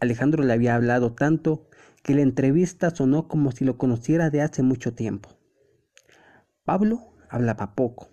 Alejandro 0.00 0.42
le 0.42 0.52
había 0.52 0.74
hablado 0.74 1.14
tanto 1.14 1.68
que 2.02 2.14
la 2.14 2.22
entrevista 2.22 2.90
sonó 2.90 3.28
como 3.28 3.50
si 3.52 3.64
lo 3.64 3.76
conociera 3.76 4.30
de 4.30 4.40
hace 4.40 4.62
mucho 4.62 4.94
tiempo. 4.94 5.30
Pablo 6.64 7.12
hablaba 7.28 7.74
poco. 7.74 8.08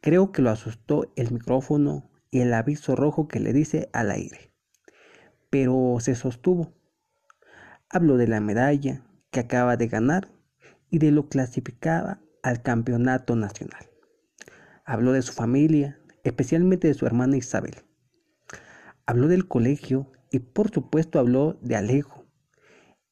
Creo 0.00 0.32
que 0.32 0.42
lo 0.42 0.50
asustó 0.50 1.10
el 1.16 1.30
micrófono 1.32 2.10
y 2.30 2.40
el 2.40 2.52
aviso 2.52 2.94
rojo 2.96 3.28
que 3.28 3.40
le 3.40 3.52
dice 3.52 3.88
al 3.92 4.10
aire 4.10 4.47
pero 5.50 5.96
se 6.00 6.14
sostuvo. 6.14 6.74
Habló 7.90 8.16
de 8.16 8.28
la 8.28 8.40
medalla 8.40 9.04
que 9.30 9.40
acaba 9.40 9.76
de 9.76 9.88
ganar 9.88 10.28
y 10.90 10.98
de 10.98 11.10
lo 11.10 11.28
clasificaba 11.28 12.20
al 12.42 12.62
campeonato 12.62 13.36
nacional. 13.36 13.88
Habló 14.84 15.12
de 15.12 15.22
su 15.22 15.32
familia, 15.32 16.00
especialmente 16.24 16.88
de 16.88 16.94
su 16.94 17.06
hermana 17.06 17.36
Isabel. 17.36 17.76
Habló 19.06 19.28
del 19.28 19.48
colegio 19.48 20.12
y 20.30 20.40
por 20.40 20.70
supuesto 20.70 21.18
habló 21.18 21.58
de 21.62 21.76
Alejo. 21.76 22.26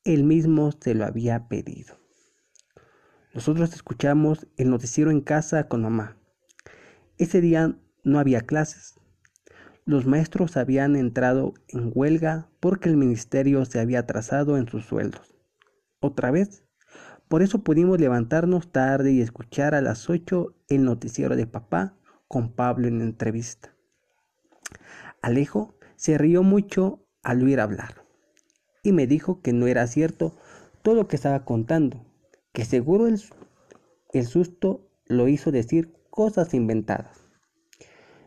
Él 0.05 0.25
mismo 0.25 0.73
se 0.73 0.95
lo 0.95 1.05
había 1.05 1.49
pedido. 1.49 1.99
Nosotros 3.35 3.75
escuchamos 3.75 4.47
el 4.57 4.71
noticiero 4.71 5.11
en 5.11 5.21
casa 5.21 5.69
con 5.69 5.83
mamá. 5.83 6.17
Ese 7.19 7.41
día 7.41 7.79
no 8.05 8.19
había 8.19 8.43
clases, 8.43 8.95
los 9.87 10.05
maestros 10.05 10.57
habían 10.57 10.97
entrado 10.97 11.55
en 11.69 11.93
huelga 11.95 12.49
porque 12.59 12.89
el 12.89 12.97
ministerio 12.97 13.65
se 13.65 13.79
había 13.79 14.01
atrasado 14.01 14.59
en 14.59 14.69
sus 14.69 14.85
sueldos. 14.85 15.37
¿Otra 16.01 16.33
vez? 16.33 16.65
Por 17.29 17.41
eso 17.41 17.63
pudimos 17.63 18.01
levantarnos 18.01 18.73
tarde 18.73 19.13
y 19.13 19.21
escuchar 19.21 19.77
a 19.77 19.81
las 19.81 20.11
ocho 20.11 20.57
el 20.69 20.85
noticiero 20.85 21.37
de 21.37 21.47
papá 21.47 21.97
con 22.27 22.53
Pablo 22.53 22.89
en 22.89 23.01
entrevista. 23.01 23.77
Alejo 25.23 25.79
se 25.95 26.19
rió 26.19 26.43
mucho 26.43 27.07
al 27.23 27.45
oír 27.45 27.61
hablar 27.61 28.05
y 28.83 28.91
me 28.91 29.07
dijo 29.07 29.41
que 29.41 29.53
no 29.53 29.69
era 29.69 29.87
cierto 29.87 30.37
todo 30.83 30.97
lo 30.97 31.07
que 31.07 31.17
estaba 31.17 31.45
contando, 31.45 32.05
que 32.53 32.65
seguro 32.65 33.07
el, 33.07 33.23
el 34.13 34.27
susto 34.27 34.89
lo 35.07 35.29
hizo 35.29 35.53
decir 35.53 35.93
cosas 36.11 36.55
inventadas. 36.55 37.26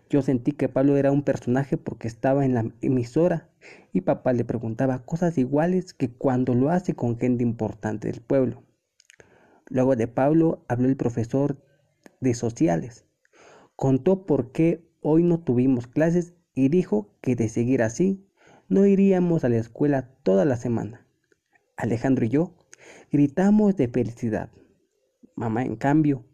Yo 0.10 0.24
sentí 0.24 0.54
que 0.54 0.70
Pablo 0.70 0.98
era 0.98 1.12
un 1.12 1.22
personaje 1.22 1.78
porque 1.78 2.08
estaba 2.08 2.44
en 2.44 2.56
la 2.56 2.66
emisora 2.82 3.48
y 3.94 4.02
papá 4.02 4.34
le 4.34 4.44
preguntaba 4.44 5.06
cosas 5.06 5.38
iguales 5.38 5.94
que 5.94 6.10
cuando 6.10 6.56
lo 6.56 6.72
hace 6.72 6.96
con 6.96 7.20
gente 7.20 7.44
importante 7.44 8.08
del 8.08 8.22
pueblo. 8.22 8.64
Luego 9.68 9.96
de 9.96 10.08
Pablo 10.08 10.66
habló 10.68 10.88
el 10.90 10.98
profesor 10.98 11.64
de 12.22 12.34
sociales. 12.34 13.06
Contó 13.76 14.26
por 14.26 14.52
qué 14.52 14.90
hoy 15.02 15.22
no 15.22 15.42
tuvimos 15.42 15.86
clases 15.86 16.34
y 16.56 16.70
dijo 16.70 17.14
que 17.22 17.36
de 17.36 17.48
seguir 17.48 17.84
así 17.84 18.28
no 18.68 18.88
iríamos 18.88 19.44
a 19.44 19.50
la 19.50 19.58
escuela 19.58 20.10
toda 20.24 20.44
la 20.44 20.58
semana. 20.58 21.06
Alejandro 21.78 22.26
y 22.26 22.30
yo 22.30 22.56
gritamos 23.12 23.76
de 23.76 23.88
felicidad. 23.88 24.50
Mamá, 25.36 25.64
en 25.64 25.76
cambio, 25.76 26.26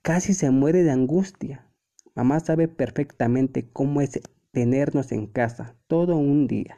casi 0.00 0.32
se 0.32 0.50
muere 0.50 0.84
de 0.84 0.92
angustia 0.92 1.66
Mamá 2.16 2.40
sabe 2.40 2.66
perfectamente 2.66 3.68
cómo 3.70 4.00
es 4.00 4.18
tenernos 4.50 5.12
en 5.12 5.26
casa 5.26 5.76
todo 5.86 6.16
un 6.16 6.48
día. 6.48 6.76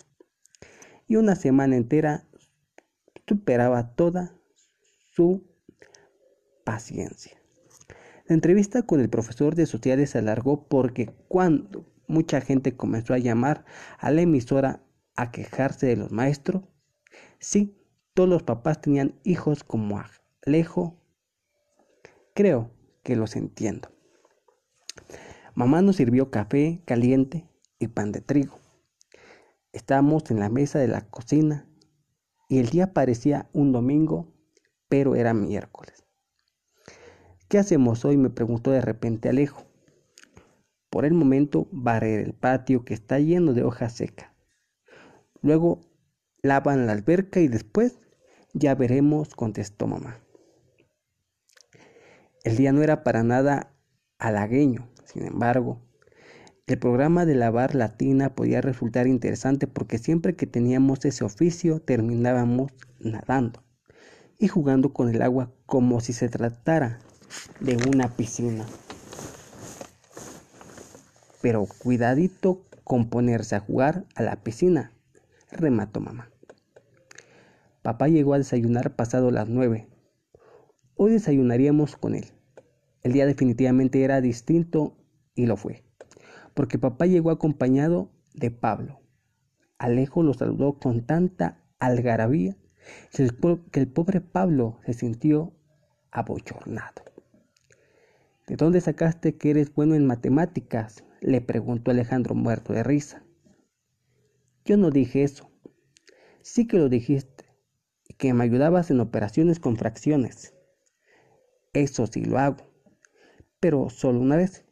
y 1.07 1.17
una 1.17 1.37
semana 1.37 1.77
entera 1.77 2.29
superaba 3.27 3.95
toda 3.95 4.37
su 5.15 5.47
paciencia. 6.65 7.41
La 8.27 8.35
entrevista 8.35 8.83
con 8.83 9.01
el 9.01 9.09
profesor 9.09 9.55
de 9.55 9.65
sociales 9.65 10.11
se 10.11 10.19
alargó 10.19 10.69
porque 10.69 11.07
cuando 11.29 11.87
mucha 12.09 12.43
gente 12.43 12.77
comenzó 12.77 13.15
a 13.15 13.19
llamar 13.19 13.65
a 13.97 14.11
la 14.11 14.21
emisora 14.21 14.83
a 15.17 15.31
quejarse 15.31 15.87
de 15.87 15.97
los 15.97 16.13
maestros, 16.13 16.65
sí, 17.39 17.75
todos 18.13 18.29
los 18.29 18.43
papás 18.43 18.83
tenían 18.83 19.15
hijos 19.25 19.65
como 19.65 20.03
Alejo, 20.45 21.01
creo 22.35 22.71
que 23.03 23.17
los 23.17 23.35
entiendo. 23.35 23.89
Mamá 25.59 25.83
nos 25.83 25.97
sirvió 25.97 26.31
café 26.31 26.83
caliente 26.85 27.51
y 27.81 27.89
pan 27.89 28.13
de 28.13 28.21
trigo. 28.21 28.61
Estábamos 29.73 30.31
en 30.31 30.39
la 30.39 30.49
mesa 30.49 30.79
de 30.79 30.87
la 30.87 31.11
cocina 31.11 31.69
y 32.49 32.61
el 32.61 32.69
día 32.69 32.93
parecía 32.93 33.51
un 33.53 33.73
domingo, 33.73 34.33
pero 34.89 35.17
era 35.17 35.35
miércoles. 35.35 36.05
¿Qué 37.49 37.59
hacemos 37.59 38.05
hoy? 38.05 38.17
me 38.17 38.31
preguntó 38.31 38.71
de 38.71 38.81
repente 38.81 39.31
Alejo. 39.31 39.65
Por 40.91 41.05
el 41.05 41.15
momento 41.15 41.67
barrer 41.73 42.21
el 42.21 42.35
patio 42.35 42.85
que 42.85 42.95
está 42.95 43.19
lleno 43.19 43.53
de 43.53 43.65
hojas 43.65 43.95
secas. 43.95 44.31
Luego 45.43 45.81
lavan 46.41 46.87
la 46.87 46.93
alberca 46.93 47.41
y 47.41 47.49
después 47.49 47.99
ya 48.55 48.77
veremos, 48.77 49.35
contestó 49.35 49.89
mamá. 49.89 50.21
El 52.45 52.57
día 52.57 52.71
no 52.71 52.81
era 52.81 53.03
para 53.03 53.25
nada 53.25 53.75
halagueño, 54.19 54.89
sin 55.11 55.25
embargo, 55.25 55.81
el 56.67 56.79
programa 56.79 57.25
de 57.25 57.35
lavar 57.35 57.75
la 57.75 57.97
tina 57.97 58.35
podía 58.35 58.61
resultar 58.61 59.07
interesante 59.07 59.67
porque 59.67 59.97
siempre 59.97 60.37
que 60.37 60.47
teníamos 60.47 61.03
ese 61.07 61.25
oficio 61.25 61.81
terminábamos 61.81 62.73
nadando 63.01 63.65
y 64.39 64.49
jugando 64.49 64.93
con 64.93 65.09
el 65.09 65.23
agua 65.23 65.51
como 65.65 66.01
si 66.01 66.13
se 66.13 66.29
tratara 66.29 66.99
de 67.59 67.79
una 67.89 68.17
piscina. 68.17 68.67
Pero 71.41 71.67
cuidadito 71.79 72.67
con 72.85 73.09
ponerse 73.09 73.57
a 73.57 73.61
jugar 73.61 74.05
a 74.15 74.23
la 74.23 74.37
piscina, 74.37 74.93
remató 75.51 76.01
mamá. 76.01 76.31
Papá 77.81 78.09
llegó 78.09 78.35
a 78.35 78.39
desayunar 78.39 78.95
pasado 78.95 79.31
las 79.31 79.49
nueve. 79.49 79.89
Hoy 80.97 81.13
desayunaríamos 81.13 81.97
con 81.97 82.15
él. 82.15 82.27
El 83.03 83.13
día 83.13 83.27
definitivamente 83.27 84.03
era 84.03 84.21
distinto 84.21 84.97
y 85.35 85.47
lo 85.47 85.57
fue 85.57 85.89
porque 86.59 86.77
papá 86.77 87.07
llegó 87.07 87.31
acompañado 87.31 88.11
de 88.35 88.51
Pablo. 88.51 89.01
Alejo 89.79 90.25
lo 90.25 90.35
saludó 90.35 90.81
con 90.81 91.07
tanta 91.07 91.63
algarabía 91.79 92.57
que 93.13 93.23
el, 93.81 93.87
pobre 93.93 94.21
Pablo 94.21 94.81
se 94.85 94.93
sintió 94.93 95.53
abochornado. 96.11 97.05
¿De 98.49 98.57
dónde 98.57 98.81
sacaste 98.81 99.37
que 99.37 99.51
eres 99.51 99.73
bueno 99.73 99.95
en 99.95 100.05
matemáticas? 100.05 101.05
le 101.21 101.41
preguntó 101.41 101.93
Alejandro 101.93 102.35
muerto 102.35 102.73
de 102.73 102.83
risa. 102.83 103.23
Yo 104.65 104.77
no 104.77 104.91
dije 104.91 105.23
eso. 105.23 105.49
Sí 106.43 106.67
que 106.67 106.79
lo 106.79 106.89
dijiste, 106.89 107.45
y 108.09 108.15
que 108.15 108.35
me 108.35 108.43
ayudabas 108.43 108.91
en 108.91 108.99
operaciones 108.99 109.61
con 109.61 109.77
fracciones. 109.77 110.55
Eso 111.73 112.09
sí 112.09 112.25
lo 112.25 112.37
hago, 112.41 112.68
pero 113.61 113.91
solo 113.91 114.21
una 114.21 114.37
vez, 114.37 114.65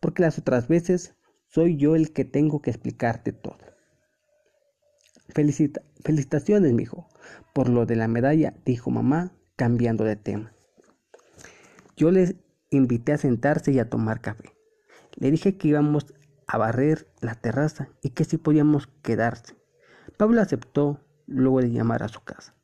porque 0.00 0.22
las 0.22 0.38
otras 0.38 0.68
veces 0.68 1.14
soy 1.48 1.76
yo 1.76 1.96
el 1.96 2.12
que 2.12 2.24
tengo 2.24 2.62
que 2.62 2.70
explicarte 2.70 3.32
todo. 3.32 3.58
Felicita 5.28 5.82
felicitaciones, 6.04 6.72
mijo, 6.72 7.08
por 7.52 7.68
lo 7.68 7.86
de 7.86 7.96
la 7.96 8.08
medalla, 8.08 8.54
dijo 8.64 8.90
mamá, 8.90 9.32
cambiando 9.56 10.04
de 10.04 10.16
tema. 10.16 10.52
Yo 11.96 12.10
les 12.10 12.36
invité 12.70 13.12
a 13.12 13.18
sentarse 13.18 13.72
y 13.72 13.78
a 13.78 13.90
tomar 13.90 14.20
café. 14.20 14.54
Le 15.16 15.30
dije 15.30 15.56
que 15.56 15.68
íbamos 15.68 16.06
a 16.46 16.58
barrer 16.58 17.06
la 17.20 17.34
terraza 17.34 17.90
y 18.02 18.10
que 18.10 18.24
si 18.24 18.38
podíamos 18.38 18.86
quedarse. 19.02 19.54
Pablo 20.16 20.40
aceptó 20.40 21.00
luego 21.26 21.60
de 21.60 21.70
llamar 21.70 22.02
a 22.02 22.08
su 22.08 22.22
casa. 22.22 22.54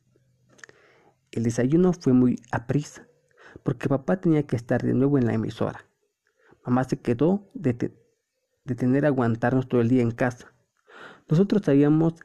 El 1.31 1.43
desayuno 1.43 1.93
fue 1.93 2.13
muy 2.13 2.41
aprisa, 2.51 3.06
porque 3.63 3.89
papá 3.89 4.19
tenía 4.21 4.43
que 4.43 4.55
estar 4.55 4.81
de 4.81 4.93
nuevo 4.93 5.17
en 5.17 5.25
la 5.25 5.33
emisora. 5.33 5.85
Mamá 6.65 6.83
se 6.83 6.99
quedó 6.99 7.49
de 7.53 7.73
tener 8.75 9.05
a 9.05 9.09
aguantarnos 9.09 9.67
todo 9.67 9.81
el 9.81 9.89
día 9.89 10.01
en 10.01 10.11
casa. 10.11 10.53
Nosotros 11.29 11.63
sabíamos 11.65 12.15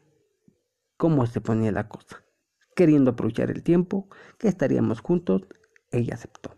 cómo 0.96 1.26
se 1.26 1.40
ponía 1.40 1.72
la 1.72 1.88
cosa. 1.88 2.24
Queriendo 2.74 3.10
aprovechar 3.10 3.50
el 3.50 3.62
tiempo 3.62 4.08
que 4.38 4.48
estaríamos 4.48 5.00
juntos, 5.00 5.42
ella 5.90 6.14
aceptó. 6.14 6.56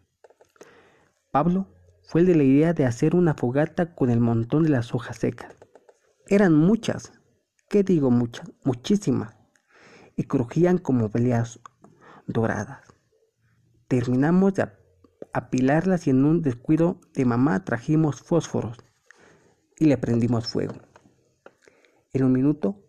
Pablo 1.30 1.66
fue 2.02 2.20
el 2.20 2.26
de 2.26 2.36
la 2.36 2.44
idea 2.44 2.72
de 2.72 2.84
hacer 2.84 3.16
una 3.16 3.34
fogata 3.34 3.94
con 3.94 4.10
el 4.10 4.20
montón 4.20 4.62
de 4.62 4.68
las 4.68 4.94
hojas 4.94 5.16
secas. 5.16 5.56
Eran 6.28 6.54
muchas, 6.54 7.12
¿qué 7.68 7.82
digo 7.82 8.10
muchas? 8.10 8.52
Muchísimas, 8.62 9.36
y 10.16 10.24
crujían 10.24 10.78
como 10.78 11.10
peleas 11.10 11.60
doradas. 12.26 12.83
Terminamos 13.88 14.54
de 14.54 14.68
apilarlas 15.32 16.06
y 16.06 16.10
en 16.10 16.24
un 16.24 16.42
descuido 16.42 17.00
de 17.12 17.24
mamá 17.24 17.64
trajimos 17.64 18.22
fósforos 18.22 18.78
y 19.78 19.86
le 19.86 19.98
prendimos 19.98 20.46
fuego. 20.46 20.74
En 22.12 22.24
un 22.24 22.32
minuto, 22.32 22.82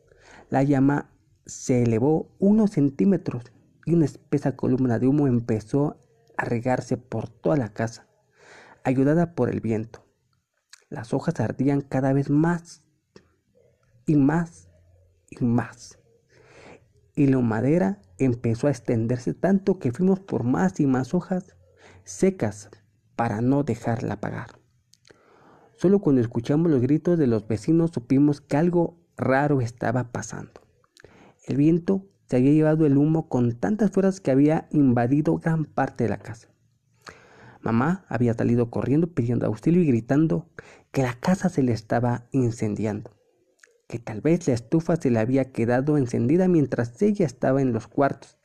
la 0.49 0.63
llama 0.63 1.11
se 1.45 1.83
elevó 1.83 2.29
unos 2.39 2.71
centímetros 2.71 3.51
y 3.85 3.93
una 3.93 4.05
espesa 4.05 4.55
columna 4.55 4.99
de 4.99 5.07
humo 5.07 5.27
empezó 5.27 5.99
a 6.37 6.45
regarse 6.45 6.97
por 6.97 7.29
toda 7.29 7.57
la 7.57 7.73
casa, 7.73 8.07
ayudada 8.83 9.35
por 9.35 9.49
el 9.49 9.61
viento. 9.61 10.05
Las 10.89 11.13
hojas 11.13 11.39
ardían 11.39 11.81
cada 11.81 12.13
vez 12.13 12.29
más 12.29 12.81
y 14.05 14.15
más 14.15 14.69
y 15.29 15.43
más. 15.43 15.99
Y 17.15 17.27
la 17.27 17.39
madera 17.39 18.01
empezó 18.17 18.67
a 18.67 18.71
extenderse 18.71 19.33
tanto 19.33 19.79
que 19.79 19.91
fuimos 19.91 20.19
por 20.19 20.43
más 20.43 20.79
y 20.79 20.87
más 20.87 21.13
hojas 21.13 21.55
secas 22.03 22.69
para 23.15 23.41
no 23.41 23.63
dejarla 23.63 24.15
apagar. 24.15 24.59
Solo 25.77 25.99
cuando 25.99 26.21
escuchamos 26.21 26.71
los 26.71 26.81
gritos 26.81 27.17
de 27.17 27.27
los 27.27 27.47
vecinos 27.47 27.91
supimos 27.93 28.41
que 28.41 28.57
algo 28.57 28.97
raro 29.17 29.61
estaba 29.61 30.11
pasando. 30.11 30.61
El 31.45 31.57
viento 31.57 32.05
se 32.27 32.37
había 32.37 32.51
llevado 32.51 32.85
el 32.85 32.97
humo 32.97 33.27
con 33.27 33.53
tantas 33.53 33.91
fuerzas 33.91 34.19
que 34.19 34.31
había 34.31 34.67
invadido 34.71 35.37
gran 35.37 35.65
parte 35.65 36.05
de 36.05 36.09
la 36.09 36.17
casa. 36.17 36.47
Mamá 37.61 38.05
había 38.09 38.33
salido 38.33 38.69
corriendo 38.69 39.07
pidiendo 39.07 39.45
auxilio 39.47 39.81
y 39.81 39.87
gritando 39.87 40.47
que 40.91 41.01
la 41.01 41.13
casa 41.13 41.49
se 41.49 41.63
le 41.63 41.71
estaba 41.71 42.25
incendiando, 42.31 43.11
que 43.87 43.99
tal 43.99 44.21
vez 44.21 44.47
la 44.47 44.53
estufa 44.53 44.95
se 44.95 45.11
le 45.11 45.19
había 45.19 45.51
quedado 45.51 45.97
encendida 45.97 46.47
mientras 46.47 47.01
ella 47.01 47.25
estaba 47.25 47.61
en 47.61 47.73
los 47.73 47.87
cuartos 47.87 48.37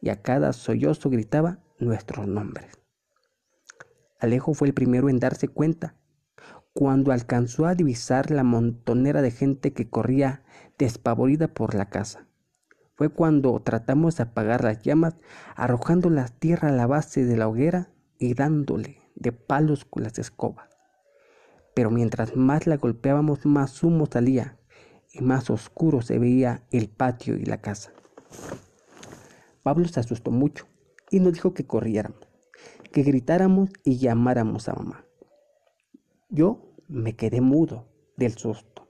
y 0.00 0.10
a 0.10 0.22
cada 0.22 0.52
sollozo 0.52 1.10
gritaba 1.10 1.60
nuestros 1.78 2.26
nombres. 2.26 2.78
Alejo 4.18 4.54
fue 4.54 4.68
el 4.68 4.74
primero 4.74 5.08
en 5.08 5.18
darse 5.18 5.48
cuenta 5.48 5.96
cuando 6.72 7.12
alcanzó 7.12 7.66
a 7.66 7.74
divisar 7.74 8.30
la 8.30 8.44
montonera 8.44 9.20
de 9.20 9.30
gente 9.30 9.72
que 9.72 9.90
corría 9.90 10.42
despavorida 10.78 11.48
por 11.48 11.74
la 11.74 11.88
casa. 11.90 12.26
Fue 12.94 13.10
cuando 13.10 13.60
tratamos 13.60 14.16
de 14.16 14.24
apagar 14.24 14.64
las 14.64 14.82
llamas, 14.82 15.16
arrojando 15.54 16.08
la 16.08 16.28
tierra 16.28 16.68
a 16.68 16.72
la 16.72 16.86
base 16.86 17.24
de 17.24 17.36
la 17.36 17.48
hoguera 17.48 17.90
y 18.18 18.34
dándole 18.34 19.00
de 19.16 19.32
palos 19.32 19.84
con 19.84 20.02
las 20.02 20.18
escobas. 20.18 20.68
Pero 21.74 21.90
mientras 21.90 22.36
más 22.36 22.66
la 22.66 22.76
golpeábamos, 22.76 23.44
más 23.44 23.82
humo 23.82 24.06
salía 24.10 24.58
y 25.12 25.20
más 25.20 25.50
oscuro 25.50 26.02
se 26.02 26.18
veía 26.18 26.62
el 26.70 26.88
patio 26.88 27.36
y 27.36 27.44
la 27.44 27.60
casa. 27.60 27.92
Pablo 29.62 29.86
se 29.86 30.00
asustó 30.00 30.30
mucho 30.30 30.66
y 31.10 31.20
nos 31.20 31.34
dijo 31.34 31.54
que 31.54 31.66
corriéramos, 31.66 32.26
que 32.90 33.02
gritáramos 33.02 33.70
y 33.84 33.98
llamáramos 33.98 34.68
a 34.68 34.74
mamá. 34.74 35.04
Yo 36.28 36.74
me 36.88 37.14
quedé 37.14 37.40
mudo 37.40 37.86
del 38.16 38.32
susto. 38.32 38.88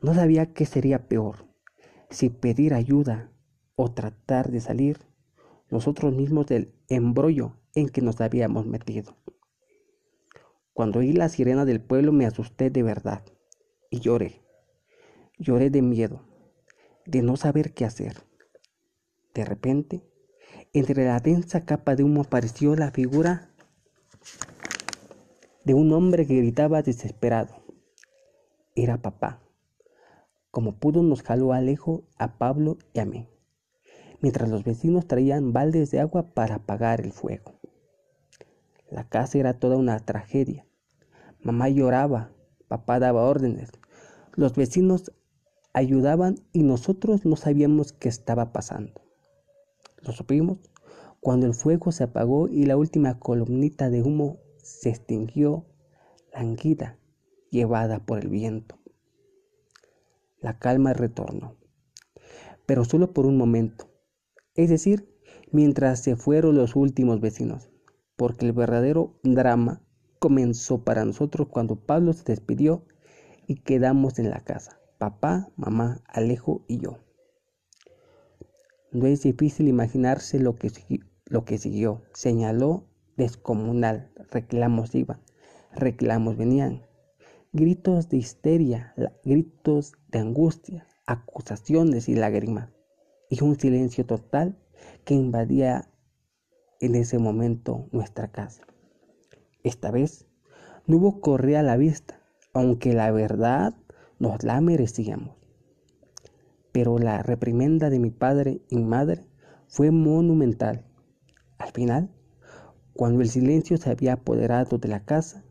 No 0.00 0.14
sabía 0.14 0.52
qué 0.52 0.66
sería 0.66 1.08
peor, 1.08 1.46
si 2.10 2.28
pedir 2.28 2.74
ayuda 2.74 3.30
o 3.76 3.92
tratar 3.92 4.50
de 4.50 4.60
salir 4.60 4.98
nosotros 5.70 6.14
mismos 6.14 6.46
del 6.46 6.74
embrollo 6.88 7.56
en 7.74 7.88
que 7.88 8.02
nos 8.02 8.20
habíamos 8.20 8.66
metido. 8.66 9.16
Cuando 10.72 11.00
oí 11.00 11.12
la 11.12 11.28
sirena 11.28 11.64
del 11.64 11.80
pueblo 11.80 12.12
me 12.12 12.26
asusté 12.26 12.70
de 12.70 12.82
verdad 12.82 13.24
y 13.90 14.00
lloré. 14.00 14.43
Lloré 15.44 15.68
de 15.68 15.82
miedo, 15.82 16.22
de 17.04 17.20
no 17.20 17.36
saber 17.36 17.74
qué 17.74 17.84
hacer. 17.84 18.16
De 19.34 19.44
repente, 19.44 20.02
entre 20.72 21.04
la 21.04 21.20
densa 21.20 21.66
capa 21.66 21.94
de 21.96 22.02
humo 22.02 22.22
apareció 22.22 22.74
la 22.76 22.90
figura 22.90 23.50
de 25.66 25.74
un 25.74 25.92
hombre 25.92 26.26
que 26.26 26.38
gritaba 26.38 26.80
desesperado. 26.80 27.62
Era 28.74 29.02
papá. 29.02 29.42
como 30.50 30.76
pudo 30.78 31.02
nos 31.02 31.22
jaló 31.22 31.52
a 31.52 31.58
Alejo, 31.58 32.04
a 32.16 32.38
Pablo 32.38 32.78
y 32.94 33.00
a 33.00 33.04
mí, 33.04 33.28
mientras 34.22 34.48
los 34.48 34.64
vecinos 34.64 35.06
traían 35.06 35.52
baldes 35.52 35.90
de 35.90 36.00
agua 36.00 36.32
para 36.32 36.54
apagar 36.54 37.02
el 37.02 37.12
fuego. 37.12 37.60
La 38.88 39.06
casa 39.10 39.36
era 39.36 39.58
toda 39.58 39.76
una 39.76 39.98
tragedia. 39.98 40.64
Mamá 41.42 41.68
lloraba, 41.68 42.30
papá 42.66 42.98
daba 42.98 43.24
órdenes, 43.24 43.72
los 44.36 44.54
vecinos 44.54 45.12
ayudaban 45.74 46.36
y 46.52 46.62
nosotros 46.62 47.26
no 47.26 47.36
sabíamos 47.36 47.92
qué 47.92 48.08
estaba 48.08 48.52
pasando. 48.52 49.02
Lo 50.00 50.12
supimos 50.12 50.58
cuando 51.20 51.46
el 51.46 51.54
fuego 51.54 51.92
se 51.92 52.04
apagó 52.04 52.48
y 52.48 52.64
la 52.64 52.76
última 52.76 53.18
columnita 53.18 53.90
de 53.90 54.02
humo 54.02 54.38
se 54.56 54.90
extinguió 54.90 55.66
languida, 56.32 56.98
llevada 57.50 57.98
por 58.04 58.18
el 58.18 58.28
viento. 58.28 58.78
La 60.40 60.58
calma 60.58 60.92
retornó, 60.92 61.56
pero 62.66 62.84
solo 62.84 63.12
por 63.12 63.26
un 63.26 63.36
momento, 63.36 63.88
es 64.54 64.68
decir, 64.70 65.08
mientras 65.50 66.02
se 66.02 66.16
fueron 66.16 66.56
los 66.56 66.76
últimos 66.76 67.20
vecinos, 67.20 67.70
porque 68.16 68.46
el 68.46 68.52
verdadero 68.52 69.18
drama 69.22 69.82
comenzó 70.18 70.84
para 70.84 71.04
nosotros 71.04 71.48
cuando 71.48 71.76
Pablo 71.76 72.12
se 72.12 72.24
despidió 72.24 72.84
y 73.46 73.56
quedamos 73.56 74.18
en 74.18 74.30
la 74.30 74.40
casa, 74.40 74.80
papá, 75.04 75.50
mamá, 75.56 76.00
Alejo 76.06 76.64
y 76.66 76.78
yo. 76.78 76.96
No 78.90 79.06
es 79.06 79.22
difícil 79.22 79.68
imaginarse 79.68 80.38
lo 80.38 80.56
que, 80.56 80.70
lo 81.26 81.44
que 81.44 81.58
siguió. 81.58 82.00
Señaló 82.14 82.86
descomunal, 83.18 84.10
reclamos 84.30 84.94
iban, 84.94 85.20
reclamos 85.74 86.38
venían, 86.38 86.86
gritos 87.52 88.08
de 88.08 88.16
histeria, 88.16 88.94
gritos 89.24 89.92
de 90.08 90.20
angustia, 90.20 90.86
acusaciones 91.06 92.08
y 92.08 92.14
lágrimas, 92.14 92.70
y 93.28 93.44
un 93.44 93.60
silencio 93.60 94.06
total 94.06 94.56
que 95.04 95.12
invadía 95.12 95.90
en 96.80 96.94
ese 96.94 97.18
momento 97.18 97.88
nuestra 97.92 98.32
casa. 98.32 98.62
Esta 99.64 99.90
vez 99.90 100.26
no 100.86 100.96
hubo 100.96 101.20
correa 101.20 101.60
a 101.60 101.62
la 101.62 101.76
vista, 101.76 102.22
aunque 102.54 102.94
la 102.94 103.10
verdad 103.10 103.74
nos 104.24 104.42
la 104.42 104.58
merecíamos. 104.62 105.36
Pero 106.72 106.98
la 106.98 107.22
reprimenda 107.22 107.90
de 107.90 107.98
mi 107.98 108.10
padre 108.10 108.62
y 108.70 108.78
madre 108.78 109.26
fue 109.68 109.90
monumental. 109.90 110.86
Al 111.58 111.70
final, 111.72 112.10
cuando 112.94 113.20
el 113.20 113.28
silencio 113.28 113.76
se 113.76 113.90
había 113.90 114.14
apoderado 114.14 114.78
de 114.78 114.88
la 114.88 115.04
casa, 115.04 115.44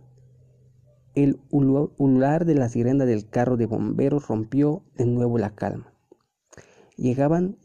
el 1.13 1.39
ulular 1.51 2.45
de 2.45 2.55
la 2.55 2.67
sirena 2.67 3.05
del 3.05 3.29
carro 3.29 3.57
de 3.57 3.67
bomberos 3.67 4.27
rompió 4.27 4.81
de 4.95 5.05
nuevo 5.05 5.37
la 5.37 5.53
calma. 5.53 5.93
Llegaban 6.97 7.57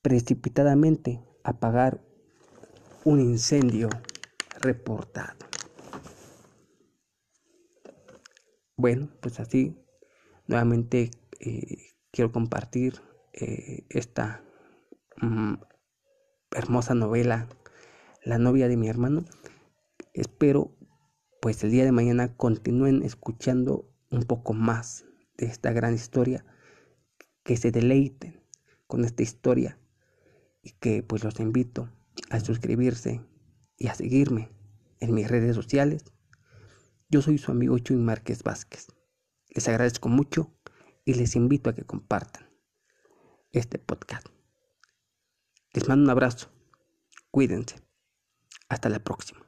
precipitadamente 0.00 1.20
a 1.42 1.50
apagar 1.50 2.00
un 3.04 3.20
incendio 3.20 3.90
reportado. 4.60 5.36
Bueno, 8.76 9.08
pues 9.20 9.38
así 9.40 9.83
nuevamente 10.46 11.10
eh, 11.40 11.94
quiero 12.10 12.32
compartir 12.32 13.00
eh, 13.32 13.84
esta 13.88 14.44
mm, 15.20 15.54
hermosa 16.52 16.94
novela, 16.94 17.48
La 18.22 18.38
novia 18.38 18.68
de 18.68 18.76
mi 18.76 18.88
hermano. 18.88 19.24
Espero 20.12 20.76
pues 21.40 21.62
el 21.64 21.70
día 21.70 21.84
de 21.84 21.92
mañana 21.92 22.36
continúen 22.36 23.02
escuchando 23.02 23.90
un 24.10 24.22
poco 24.22 24.54
más 24.54 25.04
de 25.36 25.46
esta 25.46 25.72
gran 25.72 25.94
historia, 25.94 26.44
que 27.42 27.56
se 27.56 27.70
deleiten 27.70 28.42
con 28.86 29.04
esta 29.04 29.22
historia 29.22 29.78
y 30.62 30.72
que 30.72 31.02
pues 31.02 31.24
los 31.24 31.38
invito 31.40 31.90
a 32.30 32.40
suscribirse 32.40 33.20
y 33.76 33.88
a 33.88 33.94
seguirme 33.94 34.50
en 35.00 35.12
mis 35.12 35.28
redes 35.28 35.54
sociales 35.54 36.04
yo 37.14 37.22
soy 37.22 37.38
su 37.38 37.52
amigo 37.52 37.78
Chuy 37.78 37.96
Márquez 37.96 38.42
Vázquez. 38.42 38.88
Les 39.54 39.68
agradezco 39.68 40.08
mucho 40.08 40.52
y 41.04 41.14
les 41.14 41.36
invito 41.36 41.70
a 41.70 41.74
que 41.74 41.84
compartan 41.84 42.50
este 43.52 43.78
podcast. 43.78 44.26
Les 45.72 45.88
mando 45.88 46.04
un 46.04 46.10
abrazo. 46.10 46.50
Cuídense. 47.30 47.76
Hasta 48.68 48.88
la 48.88 48.98
próxima. 48.98 49.43